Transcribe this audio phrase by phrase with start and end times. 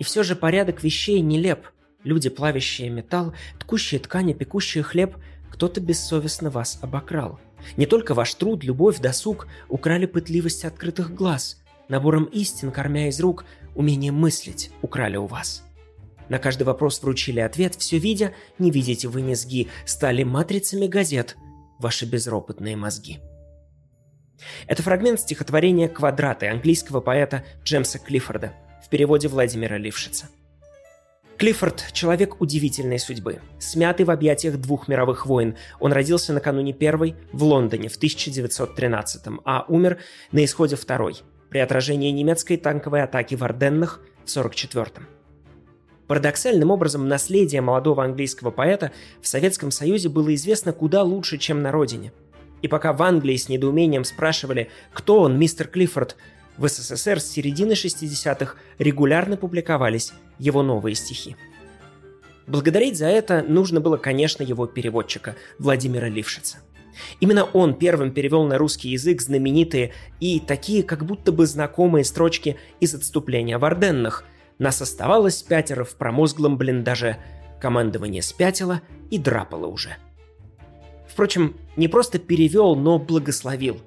[0.00, 1.66] И все же порядок вещей нелеп.
[2.04, 5.14] Люди, плавящие металл, ткущие ткани, пекущие хлеб,
[5.52, 7.38] кто-то бессовестно вас обокрал.
[7.76, 11.62] Не только ваш труд, любовь, досуг украли пытливость открытых глаз.
[11.88, 13.44] Набором истин, кормя из рук,
[13.74, 15.62] умение мыслить украли у вас.
[16.30, 21.36] На каждый вопрос вручили ответ, все видя, не видите вы низги, стали матрицами газет
[21.78, 23.18] ваши безропотные мозги.
[24.66, 28.54] Это фрагмент стихотворения «Квадраты» английского поэта Джемса Клиффорда
[28.90, 30.28] переводе Владимира Лившица.
[31.38, 33.40] Клиффорд– человек удивительной судьбы.
[33.58, 39.64] Смятый в объятиях двух мировых войн, он родился накануне первой в Лондоне в 1913 а
[39.66, 39.98] умер
[40.32, 41.16] на исходе второй,
[41.48, 45.06] при отражении немецкой танковой атаки в Орденнах в 1944
[46.10, 48.90] Парадоксальным образом, наследие молодого английского поэта
[49.22, 52.12] в Советском Союзе было известно куда лучше, чем на родине.
[52.62, 56.16] И пока в Англии с недоумением спрашивали, кто он, мистер Клиффорд,
[56.60, 61.34] в СССР с середины 60-х регулярно публиковались его новые стихи.
[62.46, 66.58] Благодарить за это нужно было, конечно, его переводчика, Владимира Лившица.
[67.18, 72.56] Именно он первым перевел на русский язык знаменитые и такие как будто бы знакомые строчки
[72.78, 74.24] из отступления в Орденнах–
[74.60, 77.16] нас оставалось пятеро в промозглом блиндаже.
[77.62, 79.96] Командование спятило и драпало уже.
[81.08, 83.80] Впрочем, не просто перевел, но благословил.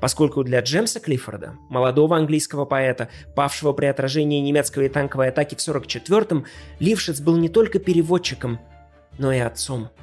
[0.00, 6.44] Поскольку для Джемса Клиффорда, молодого английского поэта, павшего при отражении немецкой танковой атаки в 44-м,
[6.80, 8.60] Лившиц был не только переводчиком,
[9.18, 9.90] но и отцом–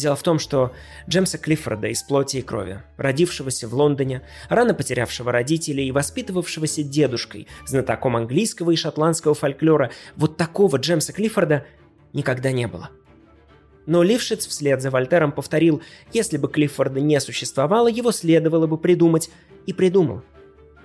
[0.00, 0.72] Дело в том, что
[1.10, 7.48] Джемса Клиффорда из плоти и крови, родившегося в Лондоне, рано потерявшего родителей и воспитывавшегося дедушкой,
[7.66, 11.66] знатоком английского и шотландского фольклора, вот такого Джемса Клиффорда
[12.14, 12.88] никогда не было.
[13.86, 19.30] Но Лившиц вслед за Вольтером повторил, если бы Клиффорда не существовало, его следовало бы придумать,
[19.66, 20.22] и придумал.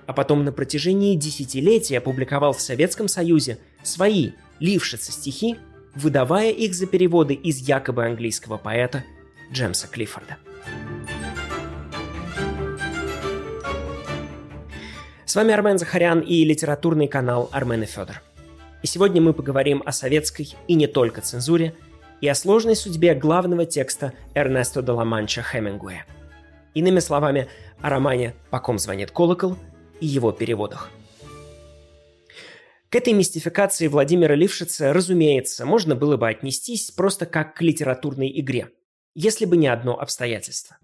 [0.06, 5.56] А потом на протяжении десятилетий опубликовал в Советском Союзе свои Лившица стихи
[5.96, 9.04] выдавая их за переводы из якобы английского поэта
[9.50, 10.36] Джемса Клиффорда.
[15.24, 18.22] С вами Армен Захарян и литературный канал Армен и Федор.
[18.82, 21.74] И сегодня мы поговорим о советской и не только цензуре,
[22.20, 26.06] и о сложной судьбе главного текста Эрнесто де Ла-Манча Хемингуэя.
[26.74, 27.48] Иными словами,
[27.80, 29.56] о романе «По ком звонит колокол»
[30.00, 30.90] и его переводах–
[32.88, 38.70] к этой мистификации Владимира Лившица, разумеется, можно было бы отнестись просто как к литературной игре,
[39.14, 40.78] если бы не одно обстоятельство.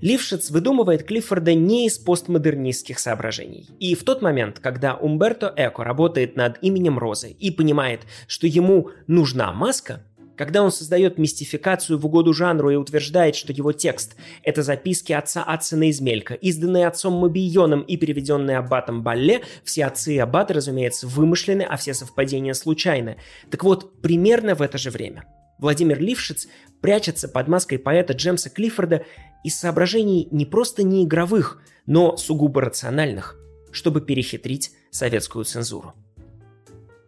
[0.00, 3.70] Лившиц выдумывает Клиффорда не из постмодернистских соображений.
[3.78, 8.90] И в тот момент, когда Умберто Эко работает над именем Розы и понимает, что ему
[9.06, 10.04] нужна маска,
[10.36, 15.42] когда он создает мистификацию в угоду жанру и утверждает, что его текст– это записки отца
[15.42, 21.06] Ацина из Мелька, изданные отцом Мобийоном и переведенные аббатом Балле, все отцы и аббаты, разумеется,
[21.06, 23.16] вымышлены, а все совпадения случайны.
[23.50, 25.24] Так вот, примерно в это же время
[25.58, 26.48] Владимир Лившиц
[26.80, 29.04] прячется под маской поэта Джемса Клиффорда
[29.44, 33.36] из соображений не просто не игровых, но сугубо рациональных,
[33.70, 35.94] чтобы перехитрить советскую цензуру.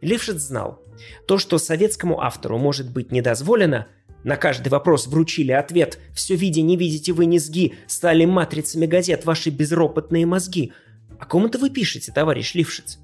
[0.04, 0.82] Лившиц знал,
[1.26, 3.86] то, что советскому автору может быть недозволено,
[4.22, 9.50] на каждый вопрос вручили ответ «Все видя, не видите вы низги, стали матрицами газет ваши
[9.50, 10.72] безропотные мозги».
[11.18, 12.98] О ком это вы пишете, товарищ Лившиц?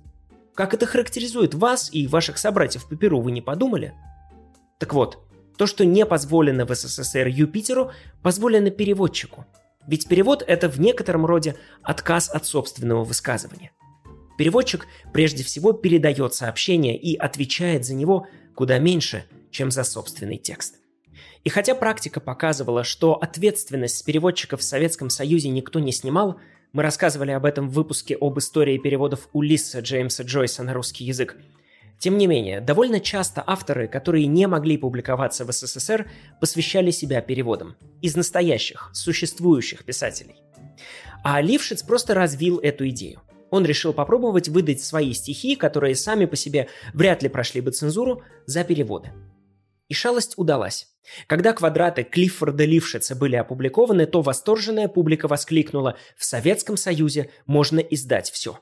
[0.55, 3.95] Как это характеризует вас и ваших собратьев по Перу, вы не подумали?
[4.79, 5.19] Так вот,
[5.57, 9.47] то, что не позволено в СССР Юпитеру, позволено переводчику.
[9.87, 13.73] Ведь перевод– это в некотором роде отказ от собственного высказывания.
[14.41, 20.77] Переводчик прежде всего передает сообщение и отвечает за него куда меньше, чем за собственный текст.
[21.45, 26.41] И хотя практика показывала, что ответственность с переводчиков в Советском Союзе никто не снимал,
[26.73, 31.37] мы рассказывали об этом в выпуске об истории переводов Улисса Джеймса Джойса на русский язык.
[31.99, 37.77] Тем не менее, довольно часто авторы, которые не могли публиковаться в СССР, посвящали себя переводам.
[38.01, 40.37] Из настоящих, существующих писателей.
[41.23, 46.37] А Лившиц просто развил эту идею он решил попробовать выдать свои стихи, которые сами по
[46.37, 49.13] себе вряд ли прошли бы цензуру, за переводы.
[49.89, 50.87] И шалость удалась.
[51.27, 58.31] Когда квадраты Клиффорда Лившица были опубликованы, то восторженная публика воскликнула «В Советском Союзе можно издать
[58.31, 58.61] все».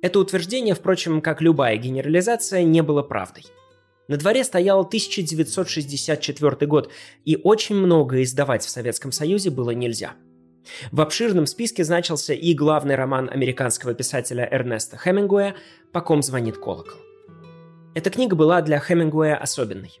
[0.00, 3.44] Это утверждение, впрочем, как любая генерализация, не было правдой.
[4.08, 6.90] На дворе стоял 1964 год,
[7.24, 10.14] и очень многое издавать в Советском Союзе было нельзя–
[10.92, 15.54] в обширном списке значился и главный роман американского писателя Эрнеста Хемингуэя
[15.92, 17.00] «По ком звонит колокол».
[17.94, 20.00] Эта книга была для Хемингуэя особенной.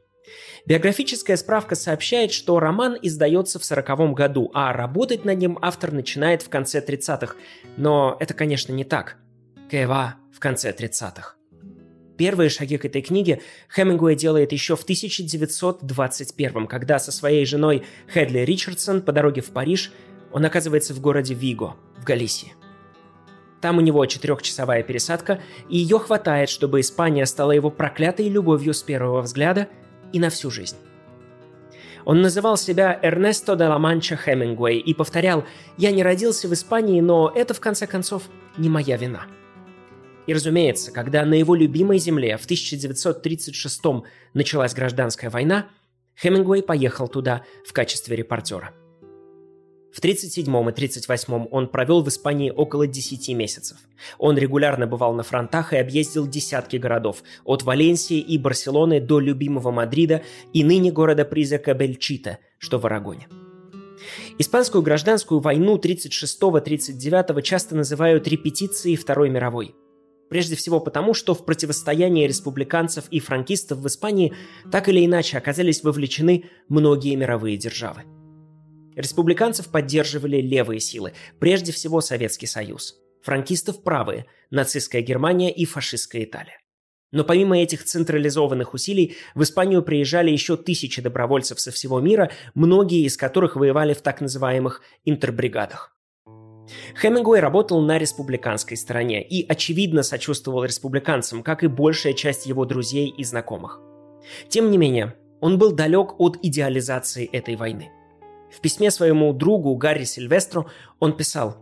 [0.66, 6.42] Биографическая справка сообщает, что роман издается в сороковом году, а работать над ним автор начинает
[6.42, 7.36] в конце 30-х.
[7.76, 9.16] Но это, конечно, не так.
[9.70, 11.34] Кева в конце 30-х.
[12.16, 13.42] Первые шаги к этой книге
[13.74, 19.92] Хемингуэй делает еще в 1921, когда со своей женой Хедли Ричардсон по дороге в Париж
[20.34, 22.54] он оказывается в городе Виго, в Галисии.
[23.60, 28.82] Там у него четырехчасовая пересадка, и ее хватает, чтобы Испания стала его проклятой любовью с
[28.82, 29.68] первого взгляда
[30.12, 30.76] и на всю жизнь.
[32.04, 35.44] Он называл себя Эрнесто де ла Манча Хемингуэй и повторял
[35.78, 38.24] «Я не родился в Испании, но это, в конце концов,
[38.58, 39.26] не моя вина».
[40.26, 43.82] И, разумеется, когда на его любимой земле в 1936
[44.34, 45.68] началась гражданская война,
[46.20, 48.72] Хемингуэй поехал туда в качестве репортера–
[49.94, 53.76] в 37 и 38 он провел в Испании около 10 месяцев.
[54.18, 59.70] Он регулярно бывал на фронтах и объездил десятки городов, от Валенсии и Барселоны до любимого
[59.70, 63.28] Мадрида и ныне города призрака Бельчита, что в Арагоне.
[64.36, 69.76] Испанскую гражданскую войну 36-39 часто называют репетицией Второй мировой.
[70.28, 74.32] Прежде всего потому, что в противостоянии республиканцев и франкистов в Испании
[74.72, 78.02] так или иначе оказались вовлечены многие мировые державы–
[78.96, 82.96] Республиканцев поддерживали левые силы, прежде всего Советский Союз.
[83.22, 86.58] Франкистов правые, нацистская Германия и фашистская Италия.
[87.10, 93.04] Но помимо этих централизованных усилий, в Испанию приезжали еще тысячи добровольцев со всего мира, многие
[93.04, 95.96] из которых воевали в так называемых интербригадах.
[97.00, 103.08] Хемингуэй работал на республиканской стороне и, очевидно, сочувствовал республиканцам, как и большая часть его друзей
[103.16, 103.80] и знакомых.
[104.48, 107.90] Тем не менее, он был далек от идеализации этой войны–
[108.54, 110.68] в письме своему другу Гарри Сильвестру
[111.00, 111.56] он писал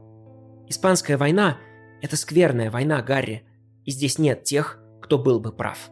[0.68, 1.58] «Испанская война–
[2.02, 3.44] это скверная война, Гарри,
[3.84, 5.90] и здесь нет тех, кто был бы прав».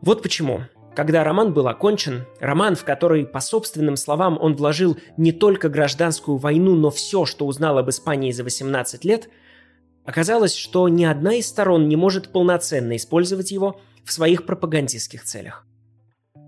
[0.00, 0.62] Вот почему,
[0.94, 6.36] когда роман был окончен, роман, в который, по собственным словам, он вложил не только гражданскую
[6.36, 9.28] войну, но все, что узнал об Испании за 18 лет,
[10.04, 15.66] оказалось, что ни одна из сторон не может полноценно использовать его в своих пропагандистских целях.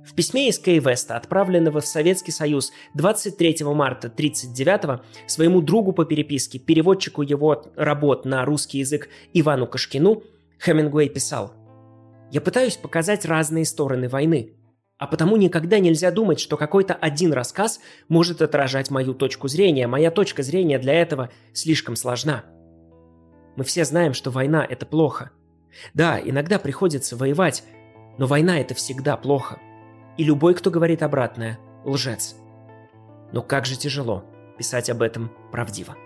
[0.04, 6.04] В письме из Кей Веста, отправленного в Советский Союз 23 марта 1939 своему другу по
[6.04, 10.25] переписке, переводчику его работ на русский язык Ивану Кашкину,
[10.60, 11.52] Хемингуэй писал
[12.32, 14.54] «Я пытаюсь показать разные стороны войны,
[14.99, 17.78] а потому никогда нельзя думать, что какой-то один рассказ
[18.08, 19.87] может отражать мою точку зрения.
[19.87, 22.44] Моя точка зрения для этого слишком сложна.
[23.56, 25.31] Мы все знаем, что война– это плохо.
[25.94, 27.64] Да, иногда приходится воевать,
[28.19, 29.60] но война– это всегда плохо–
[30.17, 32.37] и любой, кто говорит обратное, лжец.
[33.32, 34.25] Но как же тяжело
[34.59, 35.97] писать об этом правдиво.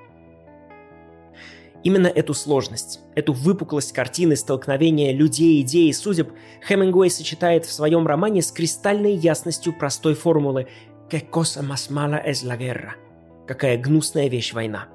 [1.82, 6.32] Именно эту сложность, эту выпуклость картины столкновения людей, идей и судеб
[6.67, 10.67] Хемингуэй сочетает в своем романе с кристальной ясностью простой формулы
[11.09, 12.94] «Que cosa más mala es la guerra»–
[13.47, 14.88] «Какая гнусная вещь война».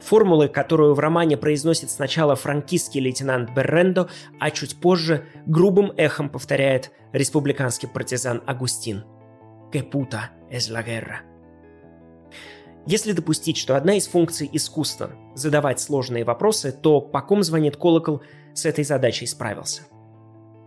[0.00, 6.92] Формулы, которую в романе произносит сначала франкистский лейтенант Беррендо, а чуть позже грубым эхом повторяет
[7.12, 9.04] республиканский партизан Агустин.
[9.72, 11.16] «Que puta es la guerra».
[12.86, 18.22] Если допустить, что одна из функций искусства– задавать сложные вопросы, то по ком звонит колокол
[18.52, 19.82] с этой задачей справился.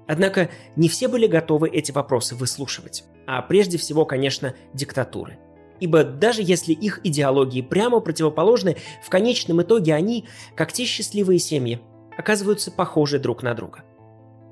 [0.07, 5.38] Однако не все были готовы эти вопросы выслушивать, а прежде всего, конечно, диктатуры–
[5.80, 10.26] Ибо даже если их идеологии прямо противоположны, в конечном итоге они,
[10.56, 11.80] как те счастливые семьи,
[12.18, 13.84] оказываются похожи друг на друга.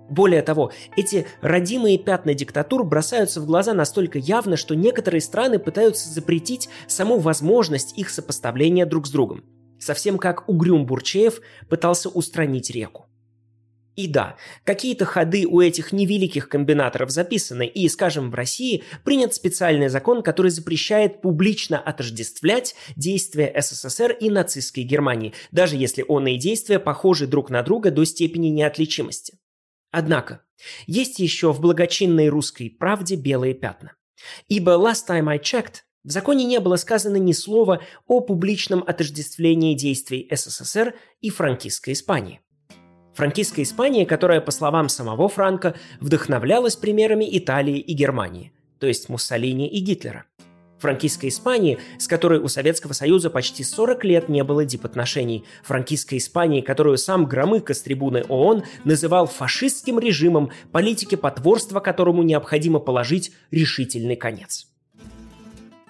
[0.10, 6.10] Более того, эти родимые пятна диктатур бросаются в глаза настолько явно, что некоторые страны пытаются
[6.10, 9.44] запретить саму возможность их сопоставления друг с другом.
[9.80, 13.08] Совсем как Угрюм Бурчеев пытался устранить реку.
[13.96, 14.36] И да,
[14.66, 20.52] какие-то ходы у этих невеликих комбинаторов записаны, и, скажем, в России принят специальный закон, который
[20.52, 27.62] запрещает публично отождествлять действия СССР и нацистской Германии, даже если он действия похожи друг на
[27.62, 29.38] друга до степени неотличимости.
[29.92, 30.42] Однако,
[30.88, 33.94] есть еще в благочинной русской правде белые пятна.
[34.48, 39.74] Ибо last time I checked, в законе не было сказано ни слова о публичном отождествлении
[39.76, 42.42] действий СССР и франкистской Испании.
[43.16, 49.70] Франкистская Испания, которая, по словам самого Франка, вдохновлялась примерами Италии и Германии, то есть Муссолини
[49.70, 50.26] и Гитлера.
[50.80, 55.46] Франкистской Испании, с которой у Советского Союза почти 40 лет не было дипотношений.
[55.64, 62.80] Франкистской Испании, которую сам Громыко с трибуны ООН называл фашистским режимом, политике потворства которому необходимо
[62.80, 64.68] положить решительный конец.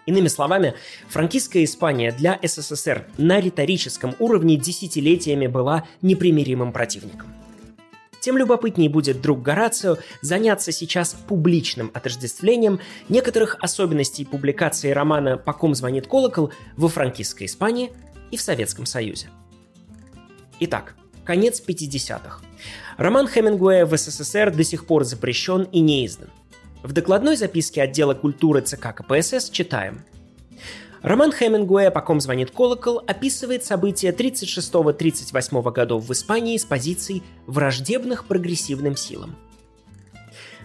[0.05, 0.75] Иными словами,
[1.09, 7.33] франкистская Испания для СССР на риторическом уровне десятилетиями была непримиримым противником.
[8.19, 15.75] Тем любопытнее будет друг Горацио заняться сейчас публичным отождествлением некоторых особенностей публикации романа «По ком
[15.75, 17.91] звонит колокол» во франкистской Испании
[18.31, 19.29] и в Советском Союзе.
[20.59, 22.41] Итак, конец 50-х.
[22.97, 26.29] Роман Хемингуэя в СССР до сих пор запрещен и не издан.
[26.85, 30.05] В докладной записке отдела культуры ЦК КПСС читаем.
[31.01, 38.25] Роман Хемингуэя «По ком звонит колокол» описывает события 36-38 годов в Испании с позиций враждебных
[38.25, 39.35] прогрессивным силам.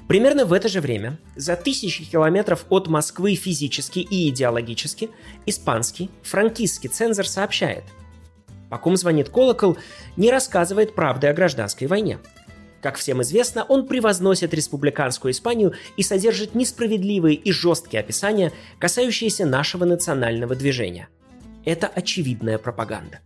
[0.09, 5.09] Примерно в это же время, за тысячи километров от Москвы физически и идеологически,
[5.47, 7.85] испанский, франкистский цензор сообщает–
[8.71, 9.77] по ком звонит колокол,
[10.17, 12.19] не рассказывает правды о гражданской войне.
[12.83, 19.85] Как всем известно, он превозносит республиканскую Испанию и содержит несправедливые и жесткие описания, касающиеся нашего
[19.85, 21.09] национального движения.
[21.65, 23.21] Это очевидная пропаганда.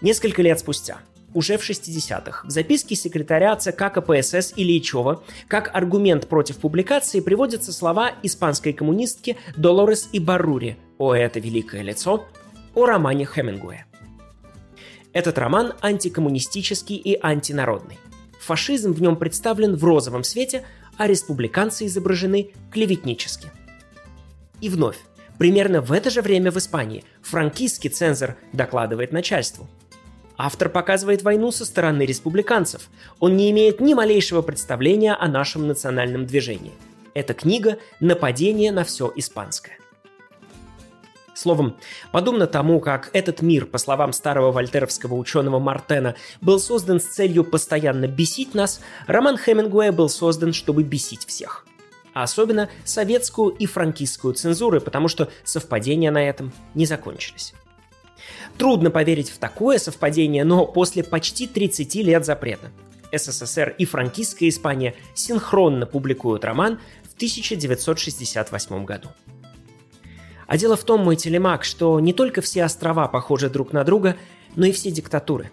[0.00, 0.98] Несколько лет спустя,
[1.34, 8.12] уже в 60-х, в записке секретаря ЦК КПСС Ильичева как аргумент против публикации приводятся слова
[8.22, 12.26] испанской коммунистки Долорес Ибарури «О, это великое лицо»,
[12.74, 13.86] о романе Хемингуэя.
[15.14, 17.98] Этот роман антикоммунистический и антинародный.
[18.40, 20.64] Фашизм в нем представлен в розовом свете,
[20.98, 23.48] а республиканцы изображены клеветнически.
[24.60, 24.98] И вновь,
[25.38, 29.68] примерно в это же время в Испании франкистский цензор докладывает начальству.
[30.36, 32.88] Автор показывает войну со стороны республиканцев.
[33.20, 36.72] Он не имеет ни малейшего представления о нашем национальном движении.
[37.14, 39.78] Эта книга– нападение на все испанское.
[41.34, 41.76] Словом,
[42.12, 47.42] подобно тому, как этот мир, по словам старого вольтеровского ученого Мартена, был создан с целью
[47.42, 51.66] постоянно бесить нас, роман Хемингуэя был создан, чтобы бесить всех.
[52.14, 57.52] А особенно советскую и франкистскую цензуры, потому что совпадения на этом не закончились.
[58.56, 62.70] Трудно поверить в такое совпадение, но после почти 30 лет запрета
[63.12, 69.08] СССР и франкистская Испания синхронно публикуют роман в 1968 году.
[70.46, 74.16] А дело в том, мой телемак, что не только все острова похожи друг на друга,
[74.56, 75.50] но и все диктатуры.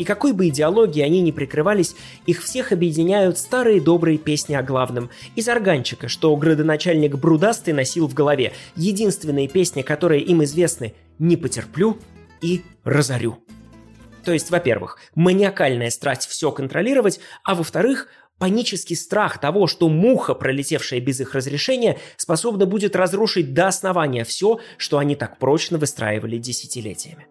[0.00, 1.94] И какой бы идеологии они ни прикрывались,
[2.24, 5.10] их всех объединяют старые добрые песни о главном.
[5.36, 8.54] Из органчика, что градоначальник Брудастый носил в голове.
[8.76, 11.98] Единственные песни, которые им известны «Не потерплю»
[12.40, 13.44] и «Разорю».
[14.24, 18.08] То есть, во-первых, маниакальная страсть все контролировать, а во-вторых,
[18.40, 24.60] Панический страх того, что муха, пролетевшая без их разрешения, способна будет разрушить до основания все,
[24.78, 27.26] что они так прочно выстраивали десятилетиями.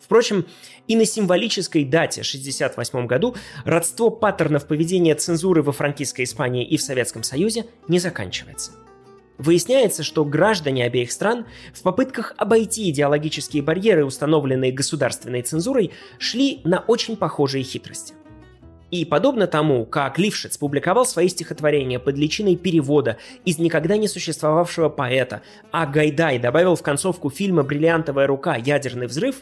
[0.00, 0.44] Впрочем,
[0.88, 6.82] и на символической дате 1968 году родство паттернов поведения цензуры во франкистской Испании и в
[6.82, 8.72] Советском Союзе не заканчивается.
[9.38, 16.80] Выясняется, что граждане обеих стран в попытках обойти идеологические барьеры, установленные государственной цензурой, шли на
[16.80, 18.14] очень похожие хитрости.
[18.92, 24.90] И подобно тому, как Лившиц публиковал свои стихотворения под личиной перевода из никогда не существовавшего
[24.90, 28.54] поэта, а Гайдай добавил в концовку фильма «Бриллиантовая рука.
[28.54, 29.36] Ядерный взрыв»,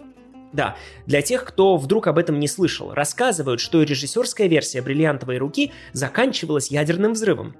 [0.53, 0.77] да,
[1.07, 6.71] для тех, кто вдруг об этом не слышал, рассказывают, что режиссерская версия «Бриллиантовой руки» заканчивалась
[6.71, 7.57] ядерным взрывом.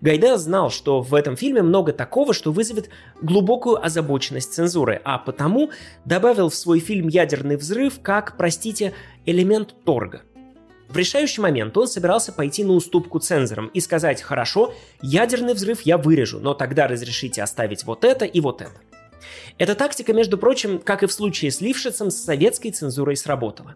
[0.00, 2.90] Гайдай знал, что в этом фильме много такого, что вызовет
[3.22, 5.70] глубокую озабоченность цензуры, а потому
[6.04, 8.92] добавил в свой фильм «Ядерный взрыв» как, простите,
[9.24, 10.22] элемент торга.
[10.88, 15.98] В решающий момент он собирался пойти на уступку цензорам и сказать «Хорошо, ядерный взрыв я
[15.98, 18.72] вырежу, но тогда разрешите оставить вот это и вот это».
[19.58, 23.74] Эта тактика, между прочим, как и в случае с Лившицем, с советской цензурой сработала.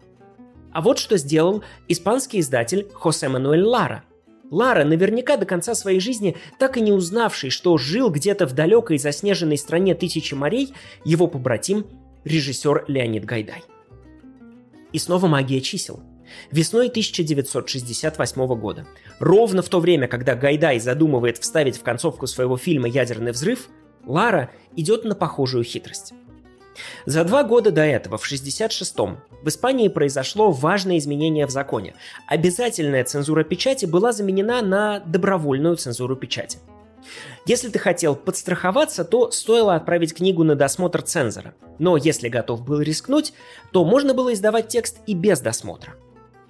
[0.71, 4.03] А вот что сделал испанский издатель Хосе Мануэль Лара.
[4.49, 8.97] Лара, наверняка до конца своей жизни так и не узнавший, что жил где-то в далекой
[8.97, 10.73] заснеженной стране тысячи морей,
[11.05, 11.85] его побратим–
[12.23, 13.63] режиссер Леонид Гайдай.
[14.91, 16.01] И снова магия чисел–
[16.51, 18.85] Весной 1968 года,
[19.19, 23.69] ровно в то время, когда Гайдай задумывает вставить в концовку своего фильма «Ядерный взрыв»,
[24.05, 26.13] Лара идет на похожую хитрость.
[27.05, 31.95] За два года до этого, в 66-м, в Испании произошло важное изменение в законе.
[32.27, 36.59] Обязательная цензура печати была заменена на добровольную цензуру печати.
[37.45, 41.53] Если ты хотел подстраховаться, то стоило отправить книгу на досмотр цензора.
[41.77, 43.33] Но если готов был рискнуть,
[43.71, 45.95] то можно было издавать текст и без досмотра.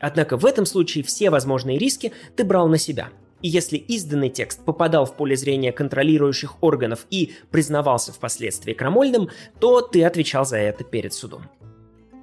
[0.03, 3.07] Однако в этом случае все возможные риски ты брал на себя.
[3.41, 9.29] И если изданный текст попадал в поле зрения контролирующих органов и признавался впоследствии крамольным,
[9.62, 11.43] то ты отвечал за это перед судом.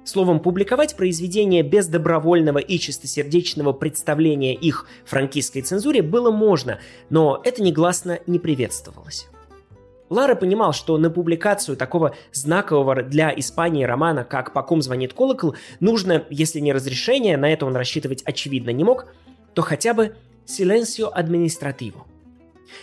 [0.05, 7.63] Словом, публиковать произведения без добровольного и чистосердечного представления их франкистской цензуре было можно, но это
[7.63, 9.27] негласно не приветствовалось.
[10.11, 15.55] Лара понимал, что на публикацию такого знакового для Испании романа, как «По ком звонит колокол»,
[15.79, 19.05] нужно, если не разрешение, на это он рассчитывать очевидно не мог,
[19.53, 22.01] то хотя бы «silencio administrativo».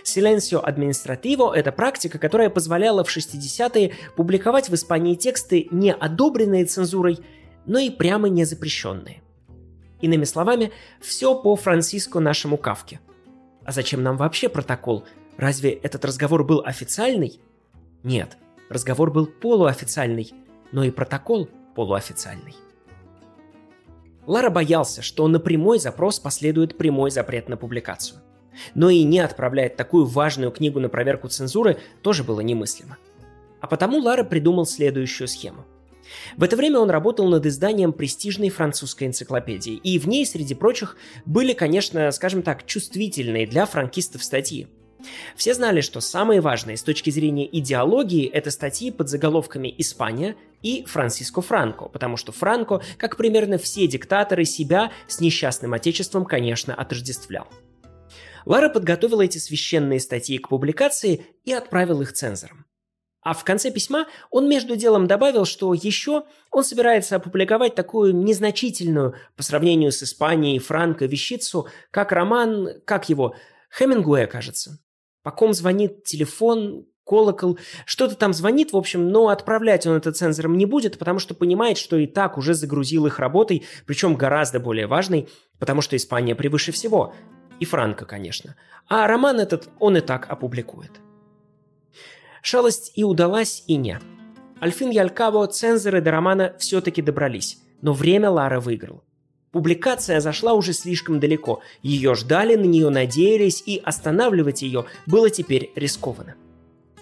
[0.04, 7.18] Silencio administrativo– это практика, которая позволяла в 60-е публиковать в Испании тексты не одобренные цензурой,
[7.66, 9.20] но и прямо не запрещенные.
[10.00, 13.00] Иными словами, все по Франциско нашему Кавке.
[13.66, 15.04] А зачем нам вообще протокол?
[15.38, 17.40] Разве этот разговор был официальный?
[18.02, 18.36] Нет,
[18.68, 20.32] разговор был полуофициальный,
[20.72, 22.56] но и протокол полуофициальный.
[24.26, 28.20] Лара боялся, что на прямой запрос последует прямой запрет на публикацию.
[28.74, 32.98] Но и не отправлять такую важную книгу на проверку цензуры тоже было немыслимо.
[33.60, 35.64] А потому Лара придумал следующую схему.
[36.36, 40.96] В это время он работал над изданием престижной французской энциклопедии, и в ней, среди прочих,
[41.26, 44.66] были, конечно, скажем так, чувствительные для франкистов статьи–
[45.36, 50.84] все знали, что самые важные с точки зрения идеологии это статьи под заголовками «Испания» и
[50.84, 57.46] «Франциско Франко», потому что Франко, как примерно все диктаторы, себя с несчастным отечеством, конечно, отождествлял.
[58.44, 62.64] Лара подготовила эти священные статьи к публикации и отправил их цензорам.
[63.20, 69.16] А в конце письма он между делом добавил, что еще он собирается опубликовать такую незначительную
[69.36, 73.34] по сравнению с Испанией Франко вещицу, как роман, как его,
[73.76, 74.78] Хемингуэя, кажется.
[75.22, 80.56] По ком звонит телефон, колокол, что-то там звонит, в общем, но отправлять он это цензором
[80.56, 84.86] не будет, потому что понимает, что и так уже загрузил их работой, причем гораздо более
[84.86, 87.14] важной, потому что Испания превыше всего.
[87.60, 88.54] И Франко, конечно.
[88.86, 90.92] А роман этот он и так опубликует.
[92.42, 93.98] Шалость и удалась, и не.
[94.60, 99.02] Альфин Ялькаво цензоры до романа все-таки добрались, но время Лара выиграл.
[99.50, 101.62] Публикация зашла уже слишком далеко.
[101.82, 106.34] Ее ждали, на нее надеялись, и останавливать ее было теперь рискованно.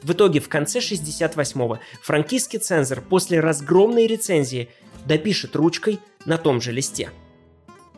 [0.02, 4.68] В итоге в конце 68-го франкистский цензор после разгромной рецензии
[5.04, 7.10] допишет ручкой на том же листе.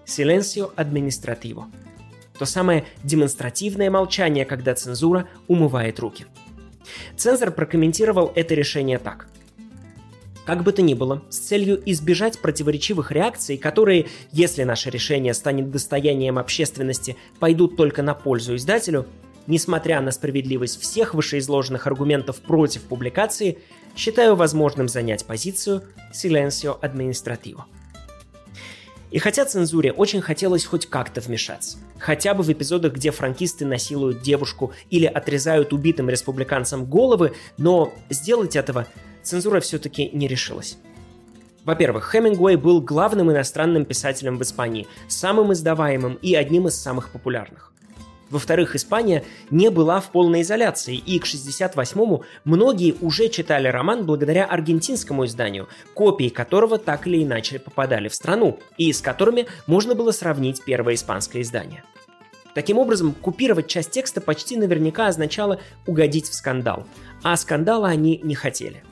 [0.07, 1.64] Silencio administrativo.
[2.38, 6.25] То самое демонстративное молчание, когда цензура умывает руки.
[7.17, 9.28] Цензор прокомментировал это решение так–
[10.49, 15.71] как бы то ни было, с целью избежать противоречивых реакций, которые, если наше решение станет
[15.71, 19.04] достоянием общественности, пойдут только на пользу издателю,
[19.47, 23.58] несмотря на справедливость всех вышеизложенных аргументов против публикации,
[23.95, 25.82] считаю возможным занять позицию
[26.15, 27.65] «silencio administrativo».
[29.11, 34.23] И хотя цензуре очень хотелось хоть как-то вмешаться, хотя бы в эпизодах, где франкисты насилуют
[34.23, 38.87] девушку или отрезают убитым республиканцам головы, но сделать этого
[39.28, 40.78] цензура все-таки не решилась.
[41.64, 47.73] Во-первых, Хемингуэй был главным иностранным писателем в Испании, самым издаваемым и одним из самых популярных.
[48.30, 54.45] Во-вторых, Испания не была в полной изоляции, и к 68-му многие уже читали роман благодаря
[54.45, 60.12] аргентинскому изданию, копии которого так или иначе попадали в страну, и с которыми можно было
[60.12, 61.84] сравнить первое испанское издание.
[62.54, 66.86] Таким образом, купировать часть текста почти наверняка означало угодить в скандал,
[67.23, 68.82] а скандала они не хотели.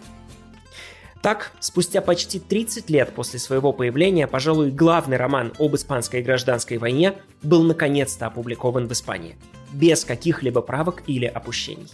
[1.27, 7.15] Так, спустя почти 30 лет после своего появления, пожалуй, главный роман об испанской гражданской войне
[7.43, 9.35] был наконец-то опубликован в Испании,
[9.73, 11.89] без каких-либо правок или опущений.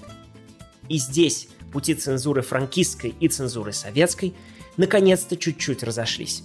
[0.90, 4.34] И здесь пути цензуры франкистской и цензуры советской
[4.76, 6.42] наконец-то чуть-чуть разошлись.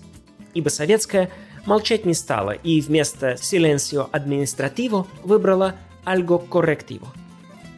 [0.53, 1.29] Ибо советская
[1.65, 7.07] молчать не стала и вместо «silencio administrativo» выбрала «algo correctivo».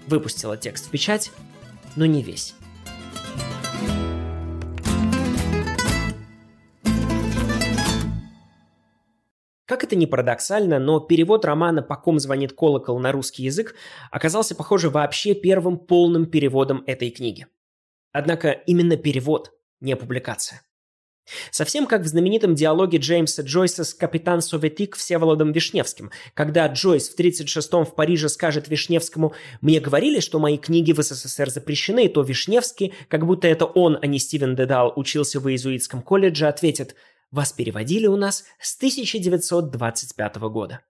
[0.05, 1.31] Выпустила текст в печать,
[1.95, 2.53] но не весь.
[9.69, 13.75] Как это ни парадоксально, но перевод романа «По ком звонит колокол» на русский язык
[14.09, 17.45] оказался, похоже, вообще первым полным переводом этой книги.
[18.11, 20.63] Однако именно перевод, не публикация.
[21.51, 27.19] Совсем как в знаменитом диалоге Джеймса Джойса с капитан Советик Всеволодом Вишневским, когда Джойс в
[27.19, 32.95] 1936-м в Париже скажет Вишневскому «Мне говорили, что мои книги в СССР запрещены», то Вишневский,
[33.07, 36.95] как будто это он, а не Стивен Дедал, учился в иезуитском колледже, ответит–
[37.31, 40.81] вас переводили у нас с 1925 года.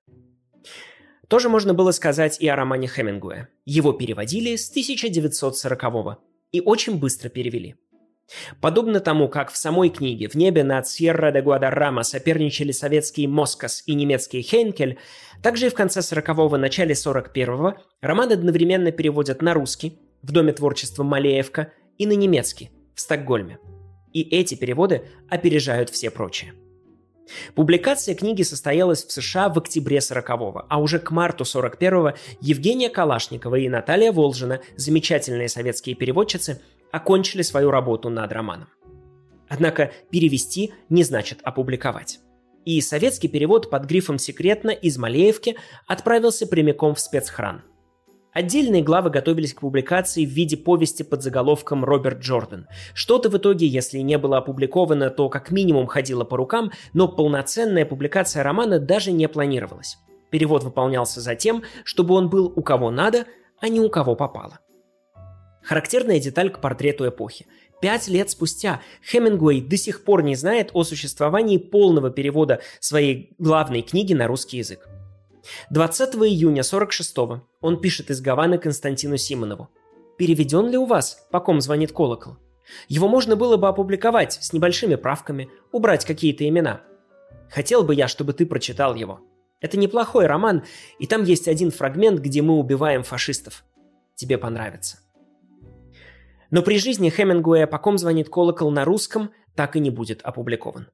[1.27, 3.49] Тоже можно было сказать и о романе Хемингуэя.
[3.65, 6.17] Его переводили с 1940-го
[6.51, 7.75] и очень быстро перевели.
[8.61, 13.83] Подобно тому, как в самой книге в небе над Сьерра де Гуадаррама соперничали советские Москас
[13.85, 14.99] и немецкий Хейнкель,
[15.41, 21.03] также и в конце 40-го, начале 41-го роман одновременно переводят на русский в Доме творчества
[21.03, 23.57] Малеевка и на немецкий в Стокгольме–
[24.13, 26.53] и эти переводы опережают все прочие.
[27.55, 33.55] Публикация книги состоялась в США в октябре 40-го, а уже к марту 41-го Евгения Калашникова
[33.55, 38.69] и Наталья Волжина, замечательные советские переводчицы, окончили свою работу над романом.
[39.47, 42.19] Однако перевести не значит опубликовать.
[42.65, 45.55] И советский перевод под грифом «секретно» из Малеевки
[45.87, 47.63] отправился прямиком в спецхран.
[48.31, 52.67] Отдельные главы готовились к публикации в виде повести под заголовком «Роберт Джордан».
[52.93, 57.85] Что-то в итоге, если не было опубликовано, то как минимум ходило по рукам, но полноценная
[57.85, 59.97] публикация романа даже не планировалась.
[60.29, 63.25] Перевод выполнялся за тем, чтобы он был у кого надо,
[63.59, 64.59] а не у кого попало.
[65.63, 67.47] Характерная деталь к портрету эпохи.
[67.81, 73.81] Пять лет спустя Хемингуэй до сих пор не знает о существовании полного перевода своей главной
[73.81, 74.87] книги на русский язык.
[75.69, 79.69] 20 июня 46-го он пишет из Гаваны Константину Симонову.
[80.17, 82.37] «Переведен ли у вас, по ком звонит колокол?
[82.87, 86.81] Его можно было бы опубликовать с небольшими правками, убрать какие-то имена.
[87.49, 89.21] Хотел бы я, чтобы ты прочитал его.
[89.61, 90.63] Это неплохой роман,
[90.99, 93.63] и там есть один фрагмент, где мы убиваем фашистов.
[94.15, 94.99] Тебе понравится».
[96.51, 100.87] Но при жизни Хемингуэя «По ком звонит колокол» на русском так и не будет опубликован.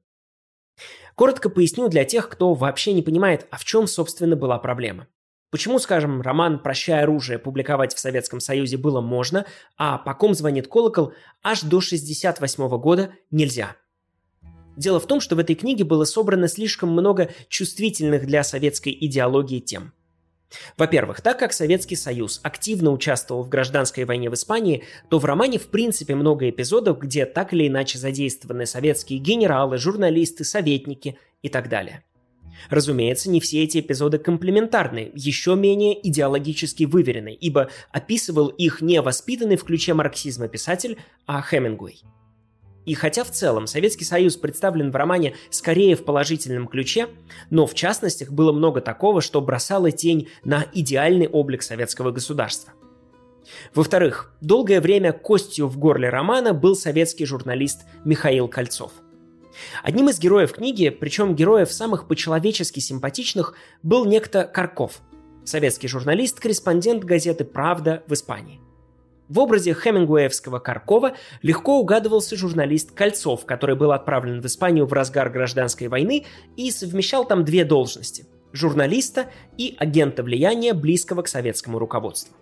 [1.14, 5.06] Коротко поясню для тех, кто вообще не понимает, а в чем, собственно, была проблема.
[5.50, 9.46] Почему, скажем, роман «Прощай оружие» публиковать в Советском Союзе было можно,
[9.78, 11.12] а «По ком звонит колокол»
[11.42, 13.76] аж до 1968 года нельзя?
[14.76, 19.60] Дело в том, что в этой книге было собрано слишком много чувствительных для советской идеологии
[19.60, 19.92] тем.
[20.76, 25.58] Во-первых, так как Советский Союз активно участвовал в гражданской войне в Испании, то в романе
[25.58, 31.68] в принципе много эпизодов, где так или иначе задействованы советские генералы, журналисты, советники и так
[31.68, 32.04] далее.
[32.70, 39.56] Разумеется, не все эти эпизоды комплементарны, еще менее идеологически выверены, ибо описывал их не воспитанный
[39.56, 42.02] в ключе марксизма писатель, а Хемингуэй–
[42.86, 47.08] и хотя в целом Советский Союз представлен в романе скорее в положительном ключе,
[47.50, 52.72] но в частностях было много такого, что бросало тень на идеальный облик советского государства.
[53.74, 58.92] Во-вторых, долгое время костью в горле романа был советский журналист Михаил Кольцов.
[59.82, 65.00] Одним из героев книги, причем героев самых по-человечески симпатичных, был некто Карков,
[65.44, 68.60] советский журналист-корреспондент газеты «Правда» в Испании.
[69.28, 75.30] В образе хемингуэевского Каркова легко угадывался журналист Кольцов, который был отправлен в Испанию в разгар
[75.30, 76.24] гражданской войны
[76.56, 79.26] и совмещал там две должности– журналиста
[79.58, 82.36] и агента влияния, близкого к советскому руководству.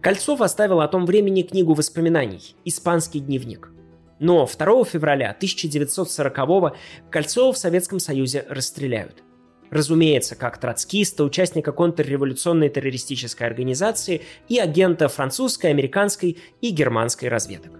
[0.00, 3.70] Кольцов оставил о том времени книгу воспоминаний «Испанский дневник».
[4.18, 6.74] Но 2 февраля 1940-го
[7.10, 9.22] Кольцова в Советском Союзе расстреляют.
[9.70, 17.72] Разумеется, как троцкиста, участника контрреволюционной террористической организации и агента французской, американской и германской разведок.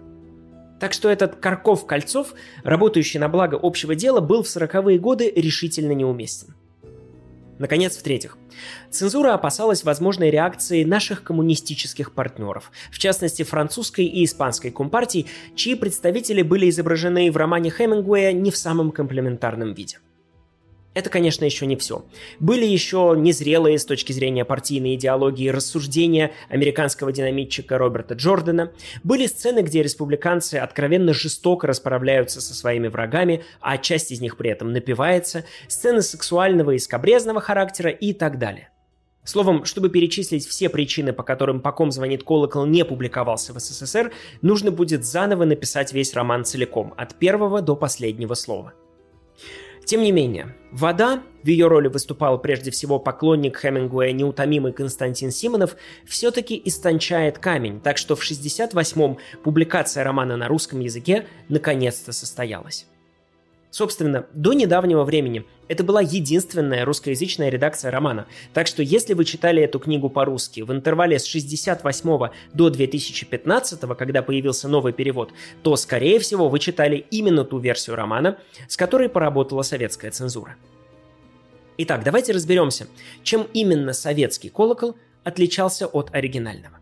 [0.79, 6.53] Так что этот Карков-Кольцов, работающий на благо общего дела, был в 40-е годы решительно неуместен.
[7.59, 8.37] Наконец, в-третьих,
[8.91, 16.43] цензура опасалась возможной реакции наших коммунистических партнеров, в частности французской и испанской компартий, чьи представители
[16.43, 19.97] были изображены в романе Хемингуэя не в самом комплементарном виде.
[20.97, 22.05] Это, конечно, еще не все.
[22.39, 28.71] Были еще незрелые с точки зрения партийной идеологии рассуждения американского динамитчика Роберта Джордана.
[29.03, 34.49] Были сцены, где республиканцы откровенно жестоко расправляются со своими врагами, а часть из них при
[34.49, 38.71] этом напивается, сцены сексуального и скобрезного характера и так далее.
[39.23, 44.11] Словом, чтобы перечислить все причины, по которым «По ком звонит колокол» не публиковался в СССР,
[44.41, 48.73] нужно будет заново написать весь роман целиком, от первого до последнего слова–
[49.87, 55.77] тем не менее, «Вода», в ее роли выступал прежде всего поклонник Хемингуэя неутомимый Константин Симонов,
[56.05, 62.85] все-таки истончает камень, так что в 68-м публикация романа на русском языке наконец-то состоялась.
[63.69, 69.61] Собственно, до недавнего времени это была единственная русскоязычная редакция романа, так что если вы читали
[69.61, 76.19] эту книгу по-русски в интервале с 68 до 2015, когда появился новый перевод, то, скорее
[76.19, 78.37] всего, вы читали именно ту версию романа,
[78.69, 80.55] с которой поработала советская цензура.
[81.77, 82.87] Итак, давайте разберемся,
[83.23, 86.79] чем именно советский колокол отличался от оригинального.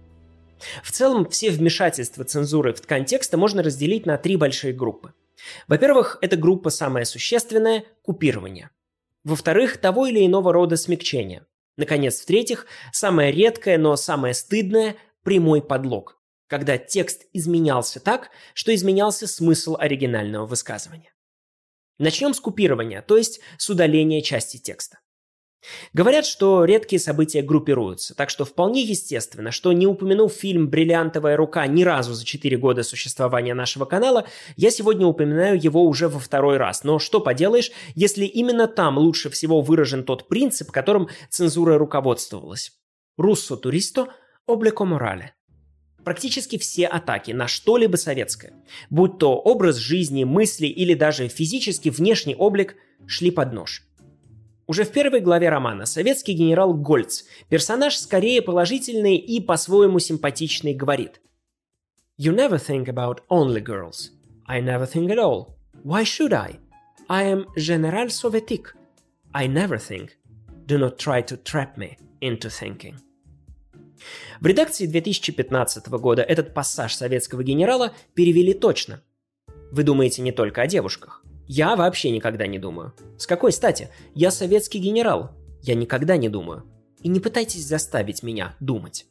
[0.84, 5.14] В целом, все вмешательства цензуры в ткань можно разделить на три большие группы–
[5.68, 8.70] во-первых, эта группа самая существенная– купирование.
[9.24, 11.46] Во-вторых, того или иного рода смягчение.
[11.78, 19.28] Наконец, в-третьих, самое редкое, но самое стыдное– прямой подлог, когда текст изменялся так, что изменялся
[19.28, 21.14] смысл оригинального высказывания.
[21.98, 25.00] Начнем с купирования, то есть с удаления части текста.
[25.94, 31.66] Говорят, что редкие события группируются, так что вполне естественно, что не упомянув фильм «Бриллиантовая рука»
[31.68, 34.26] ни разу за 4 года существования нашего канала,
[34.56, 36.84] я сегодня упоминаю его уже во второй раз.
[36.84, 42.72] Но что поделаешь, если именно там лучше всего выражен тот принцип, которым цензура руководствовалась.
[43.18, 44.08] «Руссо туристо,
[44.48, 45.34] облеко морале».
[46.04, 48.54] Практически все атаки на что-либо советское,
[48.92, 52.76] будь то образ жизни, мысли или даже физический внешний облик,
[53.08, 53.84] шли под нож–
[54.68, 61.22] Уже в первой главе романа советский генерал Гольц, персонаж скорее положительный и по-своему симпатичный, говорит
[62.18, 64.10] «You never think about only girls.
[64.48, 65.56] I never think at all.
[65.84, 66.60] Why should I?
[67.08, 68.76] I am General Sovetik.
[69.34, 70.12] I never think.
[70.66, 72.96] Do not try to trap me into thinking».
[74.42, 79.02] В редакции 2015 года этот пассаж советского генерала перевели точно.
[79.72, 81.24] Вы думаете не только о девушках.
[81.48, 82.94] Я вообще никогда не думаю.
[83.18, 83.90] С какой стати?
[84.14, 85.32] Я советский генерал.
[85.62, 86.64] Я никогда не думаю.
[87.02, 89.06] И не пытайтесь заставить меня думать.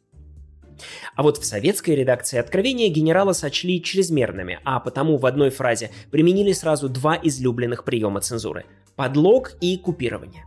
[1.15, 6.53] А вот в советской редакции откровения генерала сочли чрезмерными, а потому в одной фразе применили
[6.53, 8.67] сразу два излюбленных приема цензуры–
[8.97, 10.45] подлог и купирование.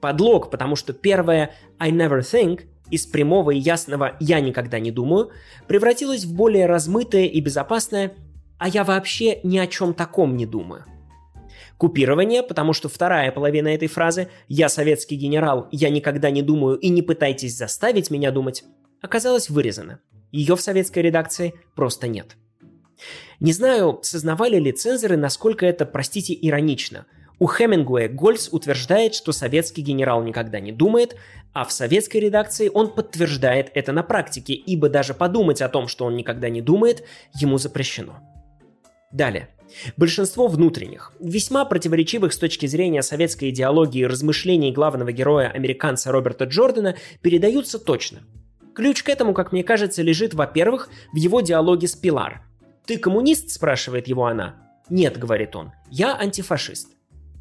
[0.00, 5.30] Подлог, потому что первое «I never think» из прямого и ясного «я никогда не думаю»
[5.66, 8.12] превратилось в более размытое и безопасное
[8.58, 10.84] «а я вообще ни о чем таком не думаю».
[11.82, 16.88] Купирование, потому что вторая половина этой фразы «Я советский генерал, я никогда не думаю и
[16.90, 18.62] не пытайтесь заставить меня думать»
[19.00, 19.98] оказалась вырезана.
[20.30, 22.36] Ее в советской редакции просто нет.
[23.40, 27.06] Не знаю, сознавали ли цензоры, насколько это, простите, иронично.
[27.40, 31.16] У Хемингуэя Гольц утверждает, что советский генерал никогда не думает,
[31.52, 36.04] а в советской редакции он подтверждает это на практике, ибо даже подумать о том, что
[36.04, 37.02] он никогда не думает,
[37.34, 38.20] ему запрещено.
[39.10, 39.48] Далее.
[39.96, 46.96] Большинство внутренних, весьма противоречивых с точки зрения советской идеологии размышлений главного героя американца Роберта Джордана
[47.20, 48.20] передаются точно.
[48.74, 52.42] Ключ к этому, как мне кажется, лежит, во-первых, в его диалоге с Пилар.
[52.86, 54.56] «Ты коммунист?»– спрашивает его она.
[54.88, 56.88] «Нет»,– говорит он,– «я антифашист».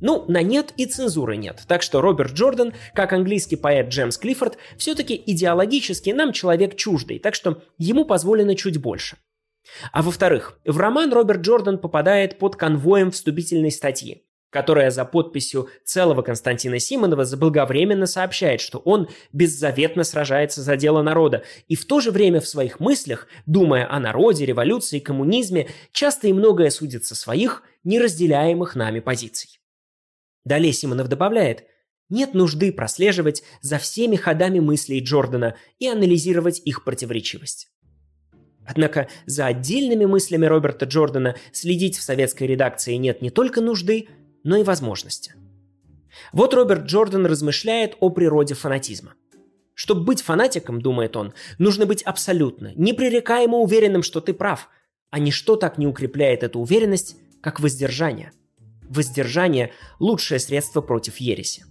[0.02, 4.58] Ну, на нет и цензуры нет, так что Роберт Джордан, как английский поэт Джеймс Клиффорд,
[4.76, 9.18] все-таки идеологически нам человек чуждый, так что ему позволено чуть больше–
[9.92, 16.22] а во-вторых, в роман Роберт Джордан попадает под конвоем вступительной статьи, которая за подписью целого
[16.22, 22.12] Константина Симонова заблаговременно сообщает, что он беззаветно сражается за дело народа и в то же
[22.12, 28.76] время в своих мыслях, думая о народе, революции, коммунизме, часто и многое судится своих, неразделяемых
[28.76, 29.60] нами позиций.
[30.44, 31.66] Далее Симонов добавляет,
[32.10, 37.71] нет нужды прослеживать за всеми ходами мыслей Джордана и анализировать их противоречивость.
[38.66, 44.08] Однако за отдельными мыслями Роберта Джордана следить в советской редакции нет не только нужды,
[44.44, 45.34] но и возможности.
[46.34, 49.14] Вот Роберт Джордан размышляет о природе фанатизма.
[49.74, 54.70] Чтобы быть фанатиком, думает он, нужно быть абсолютно, непререкаемо уверенным, что ты прав,
[55.10, 58.32] а ничто так не укрепляет эту уверенность, как воздержание.
[58.84, 61.66] Воздержание– лучшее средство против ереси.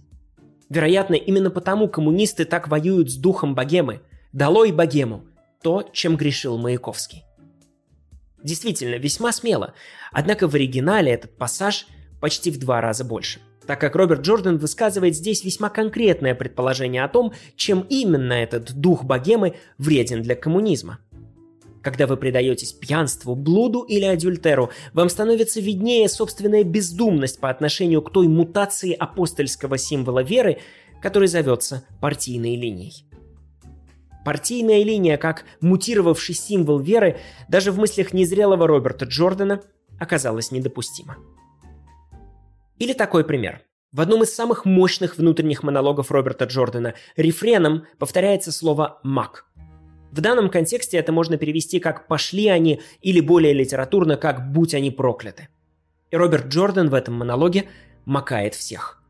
[0.69, 4.01] Вероятно, именно потому коммунисты так воюют с духом богемы.
[4.33, 5.25] Долой богему!
[5.61, 7.23] То, чем грешил Маяковский.
[8.43, 9.73] Действительно, весьма смело,
[10.11, 11.85] однако в оригинале этот пассаж
[12.19, 17.07] почти в два раза больше так как Роберт Джордан высказывает здесь весьма конкретное предположение о
[17.07, 20.99] том, чем именно этот дух богемы вреден для коммунизма.
[21.81, 28.11] Когда вы предаетесь пьянству, блуду или адюльтеру, вам становится виднее собственная бездумность по отношению к
[28.11, 30.59] той мутации апостольского символа веры,
[31.01, 33.05] который зовется партийной линией.
[34.23, 39.61] Партийная линия, как мутировавший символ веры, даже в мыслях незрелого Роберта Джордана
[39.99, 41.17] оказалась недопустима.
[42.77, 43.61] Или такой пример.
[43.91, 49.45] В одном из самых мощных внутренних монологов Роберта Джордана рефреном повторяется слово «мак».
[50.11, 54.91] В данном контексте это можно перевести как «пошли они» или более литературно как «будь они
[54.91, 55.49] прокляты».
[56.09, 57.65] И Роберт Джордан в этом монологе
[58.05, 58.97] макает всех–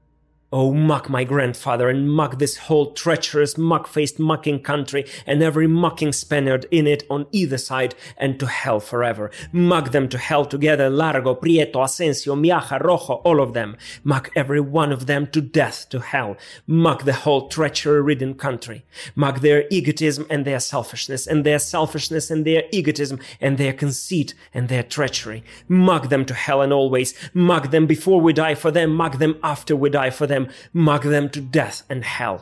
[0.53, 6.11] Oh, mock my grandfather, and mock this whole treacherous, mock-faced, mocking country, and every mocking
[6.11, 9.31] Spaniard in it on either side, and to hell forever.
[9.53, 13.77] Mock them to hell together, Largo, Prieto, Asensio, Miaja, Rojo, all of them.
[14.03, 16.35] Mock every one of them to death to hell.
[16.67, 18.83] Mock the whole treachery-ridden country.
[19.15, 24.33] Mock their egotism and their selfishness, and their selfishness and their egotism, and their conceit
[24.53, 25.45] and their treachery.
[25.69, 27.13] Mock them to hell and always.
[27.33, 30.51] Mock them before we die for them, mock them after we die for them them,
[30.73, 32.41] mock them to death and hell.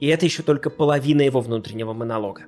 [0.00, 2.42] И это еще только половина его внутреннего монолога.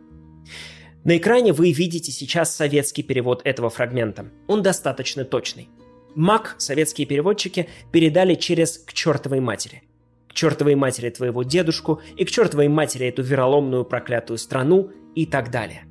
[1.05, 4.27] На экране вы видите сейчас советский перевод этого фрагмента.
[4.46, 5.68] Он достаточно точный.
[6.14, 9.83] Мак советские переводчики передали через «к чертовой матери».
[10.29, 15.51] К чертовой матери твоего дедушку и к чертовой матери эту вероломную проклятую страну и так
[15.51, 15.85] далее.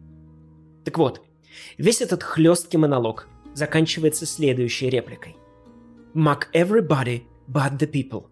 [0.86, 1.22] Так вот,
[1.78, 5.36] весь этот хлесткий монолог заканчивается следующей репликой.
[6.14, 8.30] Mock everybody but the people.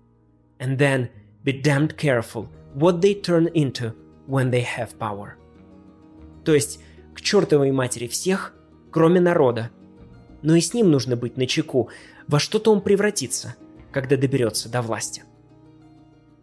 [0.59, 1.09] And then
[1.43, 3.93] be damned careful what they turn into
[4.27, 5.35] when they have power.
[6.43, 6.79] То есть
[7.13, 8.53] к чертовой матери всех,
[8.91, 9.71] кроме народа.
[10.41, 11.89] Но и с ним нужно быть начеку,
[12.27, 13.55] во что-то он превратится,
[13.91, 15.23] когда доберется до власти.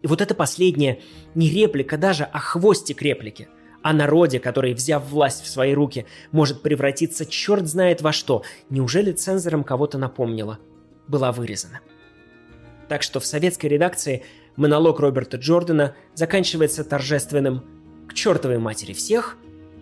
[0.02, 1.00] И вот это последнее
[1.34, 3.48] не реплика даже, а хвостик реплики.
[3.82, 8.42] О народе, который, взяв власть в свои руки, может превратиться черт знает во что.
[8.70, 10.58] Неужели цензором кого-то напомнило?
[11.06, 11.80] Была вырезана.
[12.88, 14.22] Так что в советской редакции
[14.56, 17.64] монолог Роберта Джордана заканчивается торжественным
[18.08, 19.36] «К чертовой матери всех,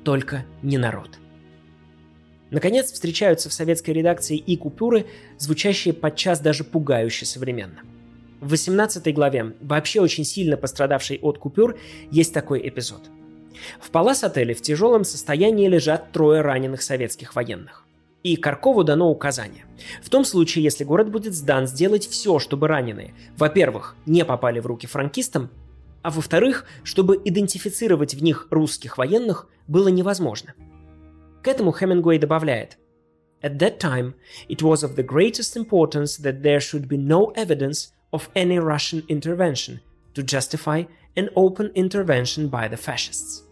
[0.04, 1.18] только не народ».
[2.50, 5.06] Наконец, встречаются в советской редакции и купюры,
[5.38, 7.80] звучащие подчас даже пугающе современно.
[8.40, 11.78] В 18 главе, вообще очень сильно пострадавшей от купюр,
[12.10, 13.08] есть такой эпизод.
[13.80, 17.81] В Палас-отеле в тяжелом состоянии лежат трое раненых советских военных.
[18.22, 19.64] И Каркову дано указание.
[20.02, 24.66] В том случае, если город будет сдан, сделать все, чтобы раненые, во-первых, не попали в
[24.66, 25.50] руки франкистам,
[26.02, 30.54] а во-вторых, чтобы идентифицировать в них русских военных было невозможно–
[31.42, 32.78] к этому Хемингуэй добавляет
[33.42, 34.14] At that time,
[34.48, 39.02] it was of the greatest importance that there should be no evidence of any Russian
[39.08, 39.80] intervention
[40.14, 40.84] to justify
[41.16, 43.42] an open intervention by the fascists.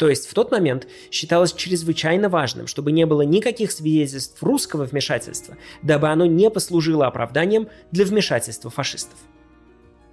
[0.00, 5.58] То есть в тот момент считалось чрезвычайно важным, чтобы не было никаких свидетельств русского вмешательства,
[5.82, 9.18] дабы оно не послужило оправданием для вмешательства фашистов.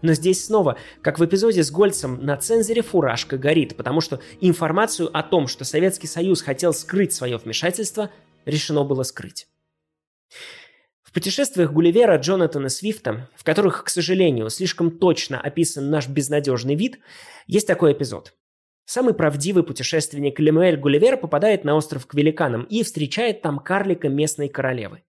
[0.02, 5.10] Но здесь снова, как в эпизоде с Гольцем, на цензоре фуражка горит, потому что информацию
[5.18, 8.12] о том, что Советский Союз хотел скрыть свое вмешательство,
[8.44, 9.48] решено было скрыть.
[11.02, 17.00] В путешествиях Гулливера Джонатана Свифта, в которых, к сожалению, слишком точно описан наш безнадежный вид,
[17.48, 18.34] есть такой эпизод.
[18.88, 24.48] Самый правдивый путешественник Лемуэль Гулливер попадает на остров к великанам и встречает там карлика местной
[24.48, 25.04] королевы.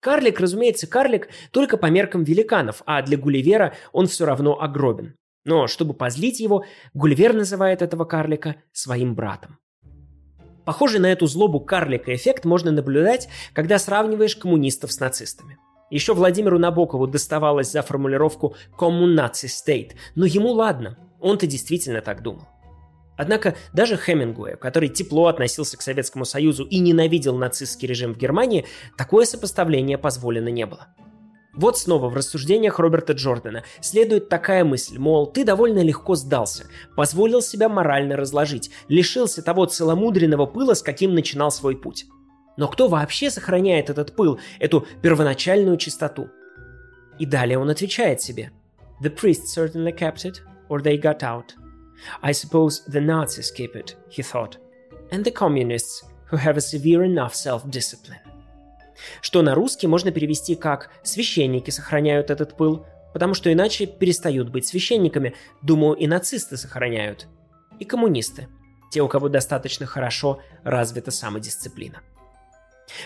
[0.00, 5.16] Карлик, разумеется, карлик только по меркам великанов, а для Гулливера он все равно огробен.
[5.46, 9.56] Но чтобы позлить его, Гулливер называет этого карлика своим братом.
[10.66, 15.56] Похожий на эту злобу карлика эффект можно наблюдать, когда сравниваешь коммунистов с нацистами.
[15.88, 22.48] Еще Владимиру Набокову доставалось за формулировку «коммунаци стейт», но ему ладно, он-то действительно так думал.
[23.16, 28.66] Однако даже Хемингуэй, который тепло относился к Советскому Союзу и ненавидел нацистский режим в Германии,
[28.96, 30.88] такое сопоставление позволено не было.
[31.54, 36.64] Вот снова в рассуждениях Роберта Джордана следует такая мысль, мол, ты довольно легко сдался,
[36.96, 42.06] позволил себя морально разложить, лишился того целомудренного пыла, с каким начинал свой путь.
[42.56, 46.28] Но кто вообще сохраняет этот пыл, эту первоначальную чистоту?
[47.20, 48.50] И далее он отвечает себе.
[49.00, 51.54] The priests certainly kept it, or they got out–
[52.22, 54.56] I suppose the Nazis keep it, he thought,
[55.10, 58.20] and the communists who have a severe enough self-discipline.
[59.20, 64.66] Что на русский можно перевести как «священники сохраняют этот пыл», потому что иначе перестают быть
[64.66, 67.28] священниками, думаю, и нацисты сохраняют,
[67.78, 68.48] и коммунисты,
[68.90, 72.02] те, у кого достаточно хорошо развита самодисциплина.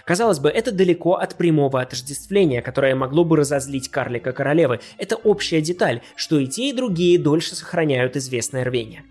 [0.05, 4.81] Казалось бы, это далеко от прямого отождествления, которое могло бы разозлить карлика королевы.
[4.98, 9.05] Это общая деталь, что и те, и другие дольше сохраняют известное рвение.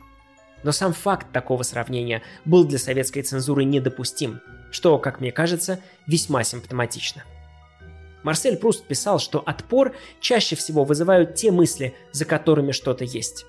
[0.63, 6.43] Но сам факт такого сравнения был для советской цензуры недопустим, что, как мне кажется, весьма
[6.43, 7.23] симптоматично.
[8.23, 13.45] Марсель Пруст писал, что отпор чаще всего вызывают те мысли, за которыми что-то есть.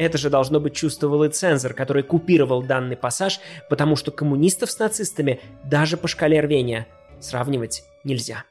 [0.00, 4.78] Это же должно быть чувствовал и цензор, который купировал данный пассаж, потому что коммунистов с
[4.78, 6.86] нацистами даже по шкале рвения
[7.20, 8.44] сравнивать нельзя.